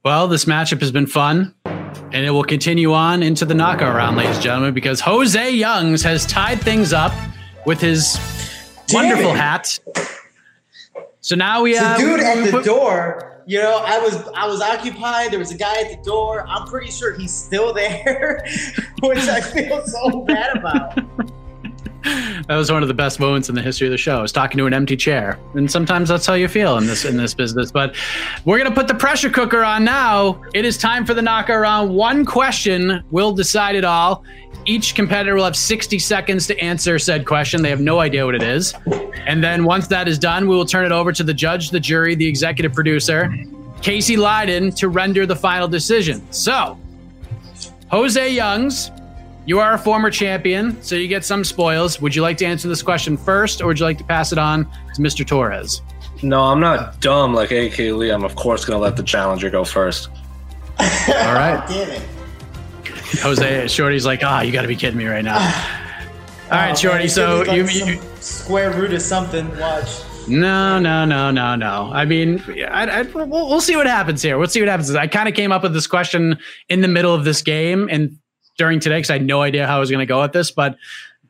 [0.03, 1.55] Well, this matchup has been fun.
[2.13, 6.03] And it will continue on into the knockout round, ladies and gentlemen, because Jose Youngs
[6.03, 7.13] has tied things up
[7.67, 8.19] with his
[8.93, 9.79] wonderful hat.
[11.21, 13.30] So now we have the dude at the door.
[13.47, 15.33] You know, I was I was occupied.
[15.33, 16.47] There was a guy at the door.
[16.49, 18.45] I'm pretty sure he's still there,
[19.03, 20.99] which I feel so bad about.
[22.03, 24.19] That was one of the best moments in the history of the show.
[24.19, 27.05] I was talking to an empty chair, and sometimes that's how you feel in this
[27.05, 27.71] in this business.
[27.71, 27.95] But
[28.45, 30.43] we're gonna put the pressure cooker on now.
[30.55, 31.93] It is time for the knockout around.
[31.93, 34.25] One question will decide it all.
[34.67, 37.63] Each competitor will have 60 seconds to answer said question.
[37.63, 38.75] They have no idea what it is.
[39.27, 41.81] And then once that is done, we will turn it over to the judge, the
[41.81, 43.35] jury, the executive producer,
[43.83, 46.31] Casey Leydon, to render the final decision.
[46.31, 46.79] So,
[47.91, 48.91] Jose Youngs,
[49.47, 52.01] you are a former champion, so you get some spoils.
[52.01, 54.39] Would you like to answer this question first, or would you like to pass it
[54.39, 54.65] on
[54.95, 55.27] to Mr.
[55.27, 55.83] Torres?
[56.23, 58.11] No, I'm not dumb like AK Lee.
[58.11, 60.09] I'm of course going to let the challenger go first.
[60.79, 61.65] All right.
[61.69, 62.03] Damn it.
[63.23, 65.37] Jose Shorty's like, ah, oh, you got to be kidding me right now.
[66.51, 66.99] All right, Oh, Shorty.
[67.01, 69.49] man, So it's gonna you, you square root of something.
[69.59, 70.01] Watch.
[70.29, 71.91] no, no, no, no, no.
[71.93, 74.37] I mean, I, I, we'll, we'll see what happens here.
[74.39, 74.95] We'll see what happens.
[74.95, 76.39] I kind of came up with this question
[76.69, 78.19] in the middle of this game and
[78.61, 80.53] during today because I had no idea how I was going to go at this,
[80.53, 80.77] but.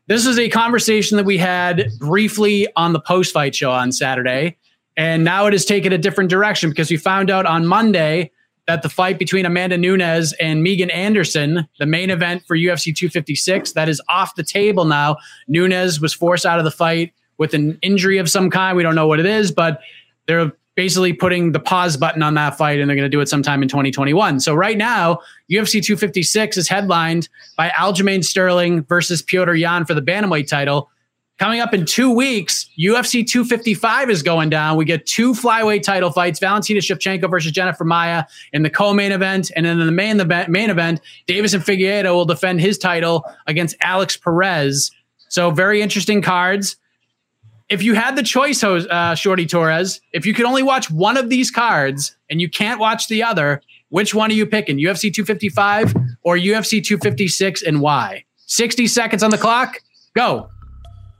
[0.06, 4.56] This is a conversation that we had briefly on the post fight show on Saturday.
[4.96, 8.32] And now it has taken a different direction because we found out on Monday
[8.66, 13.70] that the fight between Amanda Nunes and Megan Anderson, the main event for UFC 256,
[13.74, 15.16] that is off the table now.
[15.46, 18.76] Nunes was forced out of the fight with an injury of some kind.
[18.76, 19.80] We don't know what it is, but
[20.26, 23.28] they're basically putting the pause button on that fight and they're going to do it
[23.28, 24.40] sometime in 2021.
[24.40, 25.18] So right now,
[25.52, 30.88] UFC 256 is headlined by Aljamain Sterling versus Piotr Yan for the bantamweight title.
[31.38, 34.78] Coming up in two weeks, UFC 255 is going down.
[34.78, 38.24] We get two flyweight title fights: Valentina Shevchenko versus Jennifer Maia
[38.54, 42.24] in the co-main event, and then in the main the main event, Deiveson Figueiredo will
[42.24, 44.90] defend his title against Alex Perez.
[45.28, 46.76] So very interesting cards.
[47.70, 51.30] If you had the choice, uh, Shorty Torres, if you could only watch one of
[51.30, 54.76] these cards and you can't watch the other, which one are you picking?
[54.78, 58.24] UFC 255 or UFC 256, and why?
[58.46, 59.76] 60 seconds on the clock.
[60.16, 60.50] Go.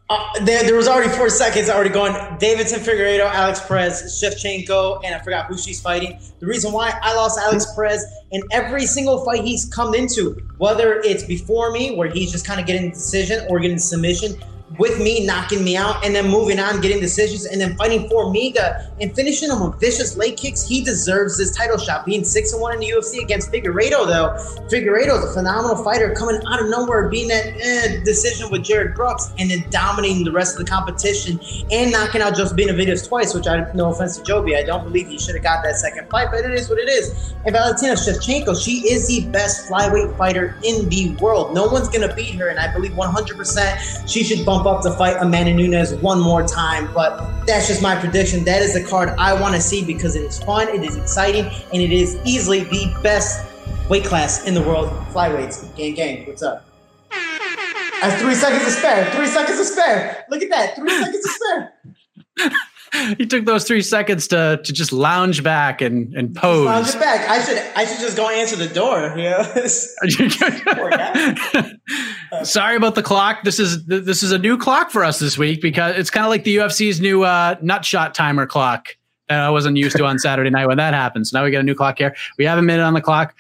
[0.09, 2.15] Uh, there, there was already four seconds already gone.
[2.41, 6.19] Deiveson Figueiredo, Alex Perez, Shevchenko, and I forgot who she's fighting.
[6.41, 10.95] The reason why I lost Alex Perez in every single fight he's come into, whether
[11.05, 14.35] it's before me, where he's just kind of getting decision or getting submission,
[14.81, 18.91] with me knocking me out, and then moving on, getting decisions, and then fighting Formiga
[18.99, 22.07] and finishing him with vicious leg kicks, he deserves this title shot.
[22.07, 24.35] Being six and one in the UFC against Figueiredo, though,
[24.69, 28.95] Figueiredo is a phenomenal fighter, coming out of nowhere, being that eh, decision with Jarred
[28.95, 31.39] Brooks, and then dominating the rest of the competition
[31.71, 33.35] and knocking out Joseph Benavidez twice.
[33.35, 36.09] Which I, no offense to Joby, I don't believe he should have got that second
[36.09, 37.35] fight, but it is what it is.
[37.45, 41.55] And Valentina Shevchenko, she is the best flyweight fighter in the world.
[41.55, 45.17] No one's gonna beat her, and I believe 100% she should bump up to fight
[45.21, 46.93] Amanda Nunes one more time.
[46.95, 48.45] But that's just my prediction.
[48.45, 51.45] That is the card I want to see because it is fun, it is exciting,
[51.45, 53.47] and it is easily the best
[53.89, 54.89] weight class in the world.
[55.13, 55.75] Flyweights.
[55.77, 56.27] Gang, gang.
[56.27, 56.65] What's up?
[57.11, 59.11] Have three seconds to spare.
[59.13, 60.25] Three seconds to spare.
[60.31, 60.77] Look at that.
[60.77, 62.51] Three seconds to spare.
[63.19, 66.67] you took those three seconds to to just lounge back and and pose.
[66.67, 67.29] Lounge it back.
[67.29, 69.15] I should I should just go answer the door.
[69.17, 69.43] Yeah.
[72.45, 73.45] Sorry about the clock.
[73.45, 76.31] This is this is a new clock for us this week because it's kind of
[76.31, 78.89] like the UFC's new uh, nut shot timer clock
[79.29, 81.31] that I wasn't used to on Saturday night when that happens.
[81.31, 82.15] So now we got a new clock here.
[82.39, 83.35] We have a minute on the clock.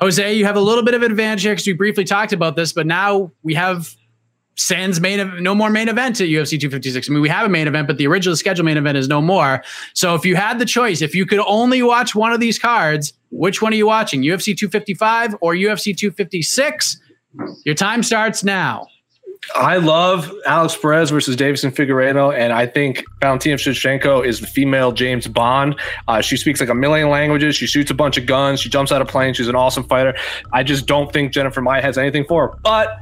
[0.00, 2.72] Jose, you have a little bit of advantage here because we briefly talked about this,
[2.72, 3.96] but now we have
[4.58, 7.08] Sans main no more main event at UFC 256.
[7.08, 9.22] I mean, we have a main event, but the original scheduled main event is no
[9.22, 9.62] more.
[9.94, 13.12] So if you had the choice, if you could only watch one of these cards,
[13.30, 14.22] which one are you watching?
[14.22, 17.00] UFC 255 or UFC 256?
[17.64, 18.88] Your time starts now.
[19.54, 24.92] I love Alex Perez versus Deiveson Figueiredo, and I think Valentina Shevchenko is the female
[24.92, 25.78] James Bond.
[26.08, 27.56] Uh, she speaks like a million languages.
[27.56, 28.60] She shoots a bunch of guns.
[28.60, 29.36] She jumps out of planes.
[29.36, 30.16] She's an awesome fighter.
[30.52, 32.58] I just don't think Jennifer Maia has anything for her.
[32.62, 32.98] But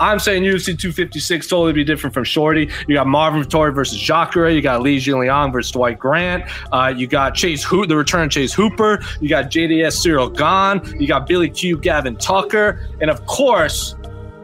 [0.00, 2.70] I'm saying UFC 256 totally be different from Shorty.
[2.88, 4.48] You got Marvin Vettori versus Jacare.
[4.48, 6.44] You got Li Jinliang versus Dwight Grant.
[6.72, 9.00] Uh, you got Chase Hoop, the return Chase Hooper.
[9.20, 10.98] You got JDS Cyril Gane.
[10.98, 13.94] You got Billy Q, Gavin Tucker, and of course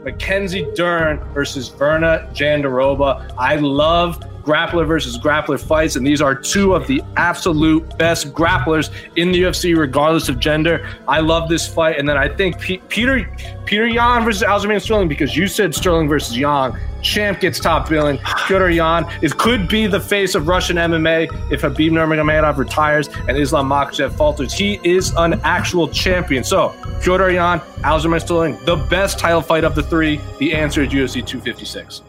[0.04, 3.32] Mackenzie Dern versus Virna Jandiroba.
[3.38, 8.90] I love grappler versus grappler fights, and these are two of the absolute best grapplers
[9.16, 10.88] in the UFC, regardless of gender.
[11.08, 13.28] I love this fight, and then I think P- Peter
[13.66, 16.78] Peter Yan versus Aljamain Sterling because you said Sterling versus Yan.
[17.02, 18.18] Champ gets top billing.
[18.46, 23.36] Pyotr Yan it could be the face of Russian MMA if Khabib Nurmagomedov retires and
[23.36, 24.52] Islam Makhachev falters.
[24.52, 26.44] He is an actual champion.
[26.44, 30.20] So Pyotr Yan, Aljamain Sterling, the best title fight of the three.
[30.38, 32.02] The answer is UFC 256.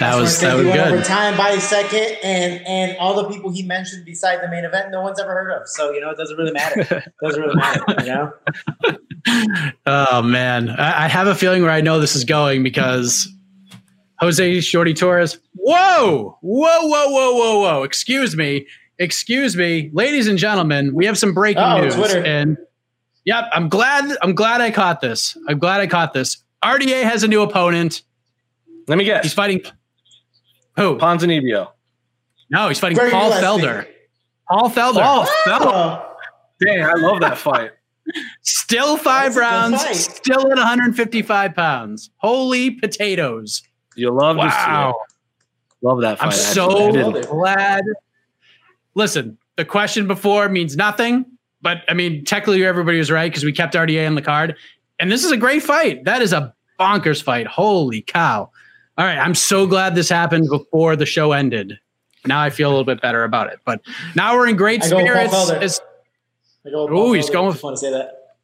[0.00, 1.04] That was that was he went over good.
[1.04, 4.90] time by a second, and and all the people he mentioned beside the main event,
[4.90, 5.68] no one's ever heard of.
[5.68, 6.80] So you know, it doesn't really matter.
[6.80, 7.84] It doesn't really matter.
[8.00, 8.32] You know.
[9.86, 13.28] Oh man, I, I have a feeling where I know this is going because
[14.18, 15.38] Jose Shorty Torres.
[15.54, 17.82] Whoa, whoa, whoa, whoa, whoa, whoa!
[17.84, 18.66] Excuse me,
[18.98, 20.92] excuse me, ladies and gentlemen.
[20.92, 22.24] We have some breaking Oh, news, Twitter.
[22.24, 22.56] and
[23.24, 24.16] yep, I'm glad.
[24.22, 25.36] I'm glad I caught this.
[25.48, 26.42] I'm glad I caught this.
[26.64, 28.02] RDA has a new opponent.
[28.88, 29.22] Let me guess.
[29.22, 29.62] He's fighting.
[30.76, 30.96] Who?
[30.98, 31.68] Ponzinibbio.
[32.50, 33.66] No, he's fighting Greg Paul Gillespie.
[33.66, 33.86] Felder.
[34.48, 35.02] Paul Felder.
[35.02, 35.72] Paul Felder.
[35.72, 36.16] Oh,
[36.60, 37.72] Dang, I love that fight.
[38.42, 39.36] Still five That's
[39.84, 40.04] rounds.
[40.04, 42.10] Still at 155 pounds.
[42.16, 43.62] Holy potatoes!
[43.94, 44.90] You love to see Wow.
[44.90, 45.86] it.
[45.86, 46.26] Love that fight.
[46.26, 47.04] I'm so did.
[47.06, 47.28] Love it.
[47.28, 47.84] glad.
[48.94, 51.24] Listen, the question before means nothing,
[51.62, 54.56] but I mean, technically everybody was right because we kept RDA on the card.
[55.00, 56.04] And this is a great fight.
[56.04, 57.46] That is a bonkers fight.
[57.46, 58.50] Holy cow.
[59.02, 59.18] All right.
[59.18, 61.76] I'm so glad this happened before the show ended.
[62.24, 63.58] Now I feel a little bit better about it.
[63.64, 63.80] But
[64.14, 65.50] now we're in great I go with Paul spirits.
[65.50, 65.62] Felder.
[65.62, 65.80] As
[66.64, 67.32] I go Ooh, he's Felder.
[67.32, 68.36] going- Just want to say that.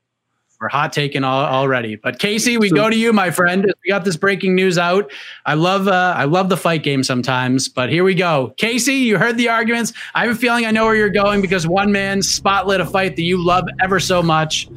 [0.60, 1.94] we're hot taking all, already.
[1.94, 3.72] But Casey, we go to you, my friend.
[3.84, 5.12] We got this breaking news out.
[5.46, 8.52] I love uh, I love the fight game sometimes, but here we go.
[8.56, 9.92] Casey, you heard the arguments.
[10.16, 13.14] I have a feeling I know where you're going because one man spotlit a fight
[13.14, 14.68] that you love ever so much.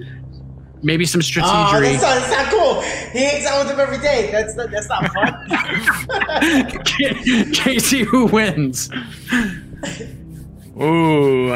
[0.84, 2.00] Maybe some Oh, strategery.
[2.00, 2.82] that's not, that's not cool.
[3.12, 4.32] He hangs out with him every day.
[4.32, 5.48] That's not, that's not fun.
[7.54, 8.90] Casey, who wins?
[10.82, 11.56] Ooh.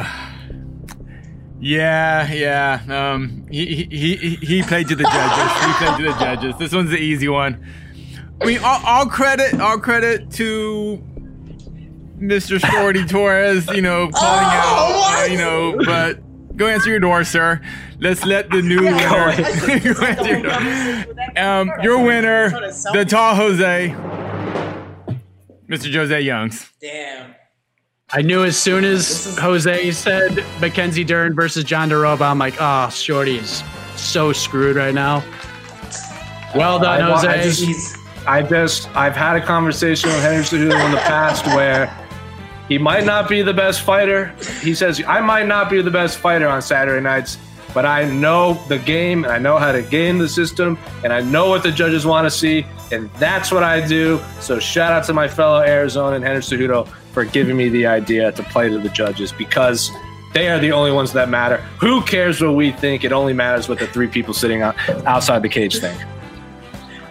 [1.60, 2.82] Yeah, yeah.
[3.14, 5.66] Um, he, he he he played to the judges.
[5.66, 6.56] He played to the judges.
[6.60, 7.66] This one's the easy one.
[8.42, 11.02] I mean, all, all credit, all credit to
[12.20, 12.60] Mr.
[12.72, 13.68] Shorty Torres.
[13.70, 15.24] You know, calling Oh, out.
[15.24, 16.20] uh, you know, but
[16.58, 17.60] go answer your door, sir.
[18.00, 19.00] Let's let the new winner.
[19.00, 21.16] go your.
[21.38, 22.50] Um, your winner,
[22.94, 23.94] the tall Jose,
[25.70, 25.94] Mr.
[25.94, 26.72] Jose Youngs.
[26.80, 27.36] Damn.
[28.12, 33.38] I knew as soon as Jose said Mackenzie Dern versus Jandiroba, I'm like, oh, Shorty
[33.38, 33.64] is
[33.98, 35.24] so screwed right now.
[36.56, 37.44] Well done, I- I Jose.
[37.44, 41.94] just- He's I just I've had a conversation with Henry Cejudo in the past where
[42.70, 44.34] he might not be the best fighter.
[44.62, 47.38] He says I might not be the best fighter on Saturday nights,
[47.76, 51.20] but I know the game and I know how to game the system and I
[51.20, 54.22] know what the judges want to see, and that's what I do.
[54.40, 58.32] So shout out to my fellow Arizona and Henry Cejudo for giving me the idea
[58.32, 59.92] to play to the judges because
[60.34, 61.58] they are the only ones that matter.
[61.80, 63.04] Who cares what we think?
[63.04, 64.76] It only matters what the three people sitting out,
[65.06, 66.02] outside the cage think.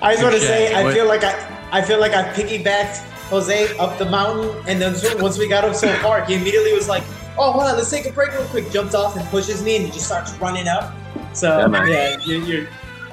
[0.00, 3.76] I just want to say, I feel like I, I feel like I piggybacked Jose
[3.78, 7.02] up the mountain, and then once we got him so far, he immediately was like,
[7.38, 9.84] "Oh, hold on, let's take a break real quick." Jumps off and pushes me, and
[9.86, 10.94] he just starts running up.
[11.32, 12.68] So Yeah, yeah, you, you're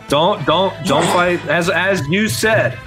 [0.07, 2.77] Don't don't don't fight as as you said.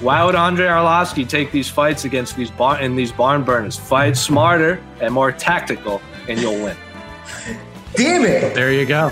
[0.00, 3.78] Why would Andrei Arlovski take these fights against these barn in these barn burners?
[3.78, 6.76] Fight smarter and more tactical, and you'll win.
[7.94, 8.54] damn it.
[8.54, 9.10] There you go.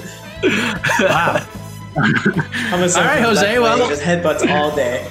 [1.00, 1.46] Wow.
[1.96, 5.10] I'm a All right, Jose, well- just headbutts all day.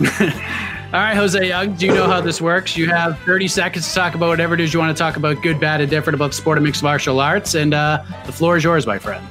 [0.92, 2.76] All right, Jose Young, do you know how this works?
[2.76, 5.40] You have 30 seconds to talk about whatever it is you want to talk about,
[5.40, 7.54] good, bad, and different about the sport of mixed martial arts.
[7.54, 9.26] And uh, the floor is yours, my friend.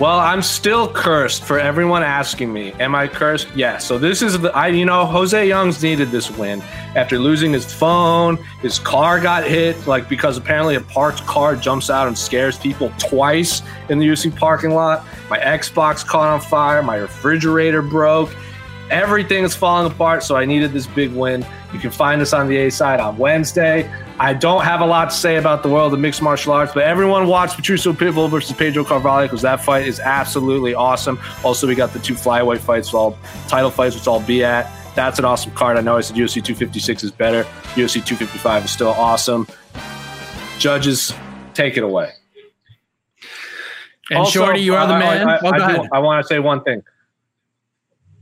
[0.00, 3.48] Well, I'm still cursed for everyone asking me, am I cursed?
[3.54, 3.84] Yes.
[3.84, 6.62] So this is the I you know, Jose Youngs needed this win
[6.96, 11.90] after losing his phone, his car got hit like because apparently a parked car jumps
[11.90, 13.60] out and scares people twice
[13.90, 15.04] in the UC parking lot.
[15.28, 18.34] My Xbox caught on fire, my refrigerator broke.
[18.90, 21.44] Everything is falling apart, so I needed this big win.
[21.72, 23.90] You can find us on the A side on Wednesday.
[24.18, 26.84] I don't have a lot to say about the world of mixed martial arts, but
[26.84, 31.18] everyone watch Patricio Pitbull versus Pedro Carvalho because that fight is absolutely awesome.
[31.42, 34.70] Also, we got the two flyweight fights, all title fights, which I'll be at.
[34.94, 35.76] That's an awesome card.
[35.76, 37.42] I know I said UFC 256 is better.
[37.74, 39.48] UFC 255 is still awesome.
[40.58, 41.12] Judges,
[41.54, 42.12] take it away.
[44.10, 45.28] And also, Shorty, you are the man.
[45.28, 46.82] I, oh, I, oh, I, I want to say one thing.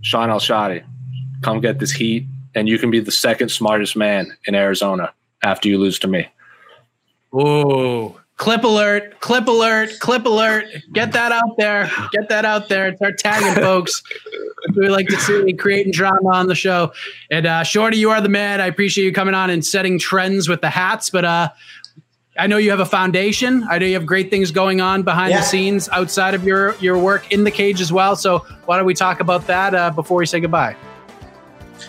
[0.02, 0.84] Shaun Al-Shatti,
[1.42, 5.12] come get this heat, and you can be the second smartest man in Arizona
[5.42, 6.28] after you lose to me.
[7.34, 8.16] Ooh.
[8.36, 10.64] Clip alert, clip alert, clip alert.
[10.92, 11.88] Get that out there.
[12.10, 12.96] Get that out there.
[12.96, 14.02] Start tagging folks.
[14.74, 16.92] we like to see creating drama on the show.
[17.30, 18.60] And uh, Shorty, you are the man.
[18.60, 21.08] I appreciate you coming on and setting trends with the hats.
[21.08, 21.50] But uh,
[22.36, 23.64] I know you have a foundation.
[23.68, 25.40] I know you have great things going on behind yeah.
[25.40, 28.16] the scenes outside of your your work in the cage as well.
[28.16, 30.74] So why don't we talk about that uh, before we say goodbye?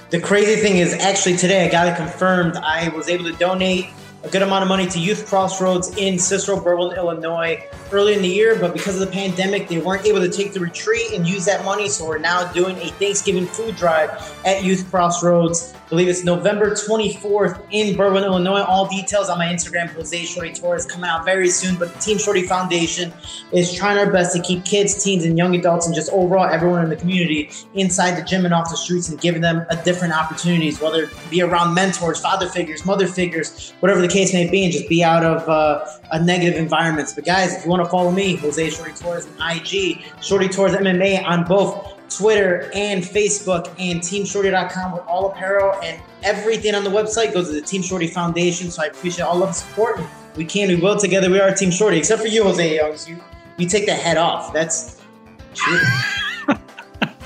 [0.10, 2.56] The crazy thing is, actually, today I got it confirmed.
[2.58, 3.88] I was able to donate
[4.24, 8.28] a good amount of money to Youth Crossroads in Cicero, Berwyn, Illinois early in the
[8.28, 11.44] year, but because of the pandemic, they weren't able to take the retreat and use
[11.46, 11.90] that money.
[11.90, 14.10] So we're now doing a Thanksgiving food drive
[14.46, 18.64] at Youth Crossroads believe it's November 24th in Berwyn, Illinois.
[18.64, 21.76] All details on my Instagram, Jose Shorty Torres, coming out very soon.
[21.76, 23.14] But the Team Shorty Foundation
[23.52, 26.84] is trying our best to keep kids, teens, and young adults, and just overall everyone
[26.84, 30.16] in the community inside the gym and off the streets and giving them a different
[30.16, 34.64] opportunities, whether it be around mentors, father figures, mother figures, whatever the case may be,
[34.64, 37.14] and just be out of uh, a negative environments.
[37.14, 40.74] But guys, if you want to follow me, Jose Shorty Torres on IG, Shorty Torres
[40.74, 46.90] MMA on both Twitter and Facebook and teamshorty.com with all apparel and everything on the
[46.90, 48.70] website goes to the Team Shorty Foundation.
[48.70, 50.00] So I appreciate all of the support.
[50.36, 51.30] We can, we will together.
[51.30, 53.08] We are Team Shorty, except for you, Jose Youngs.
[53.08, 53.20] You,
[53.58, 54.54] you take the head off.
[54.54, 55.02] That's.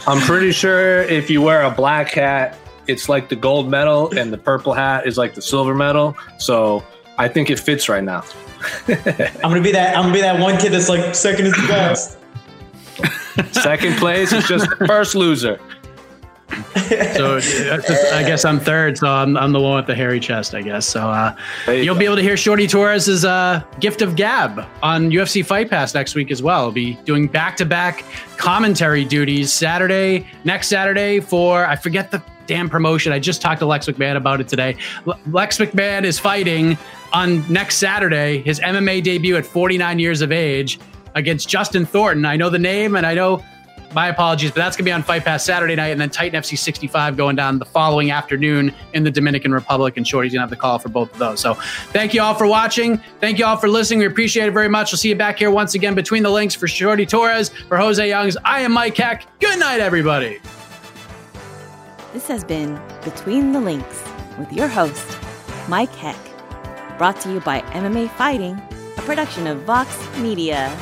[0.07, 2.57] I'm pretty sure if you wear a black hat,
[2.88, 6.15] it's like the gold medal, and the purple hat is like the silver medal.
[6.39, 6.84] So
[7.18, 8.23] I think it fits right now.
[8.88, 8.95] I'm
[9.41, 9.95] gonna be that.
[9.95, 12.18] I'm gonna be that one kid that's like second is the best.
[13.51, 15.59] Second place is just first loser.
[16.49, 17.38] So
[18.14, 20.86] I guess I'm third, so I'm, I'm the one with the hairy chest, I guess.
[20.86, 21.36] So uh,
[21.68, 25.69] you will be able to hear Shorty Torres's uh, gift of gab on UFC Fight
[25.69, 26.61] Pass next week as well.
[26.61, 28.06] I'll be doing back to back
[28.38, 33.11] commentary duties Saturday, next Saturday for I forget the damn promotion.
[33.11, 34.78] I just talked to Lex McMahon about it today.
[35.28, 36.78] Lex McMahon is fighting
[37.14, 40.80] on next Saturday his MMA debut at 49 years of age
[41.15, 42.26] against Justin Thornton.
[42.26, 43.44] I know the name and I know
[43.93, 46.41] my apologies, but that's going to be on Fight Pass Saturday night and then Titan
[46.41, 49.97] FC 65 going down the following afternoon in the Dominican Republic.
[49.97, 51.39] And Shorty's going to have the call for both of those.
[51.39, 51.53] So
[51.93, 52.97] thank you all for watching.
[53.19, 53.99] Thank you all for listening.
[53.99, 54.91] We appreciate it very much.
[54.91, 58.07] We'll see you back here once again between the links for Shorty Torres, for Jose
[58.07, 58.38] Youngs.
[58.43, 59.26] I am Mike Heck.
[59.39, 60.39] Good night, everybody.
[62.14, 64.03] This has been Between the Links
[64.39, 65.18] with your host,
[65.68, 66.18] Mike Heck.
[66.97, 68.59] Brought to you by MMA Fighting,
[68.97, 70.76] a production of Vox Media.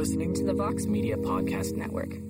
[0.00, 2.29] Listening to the Vox Media Podcast Network.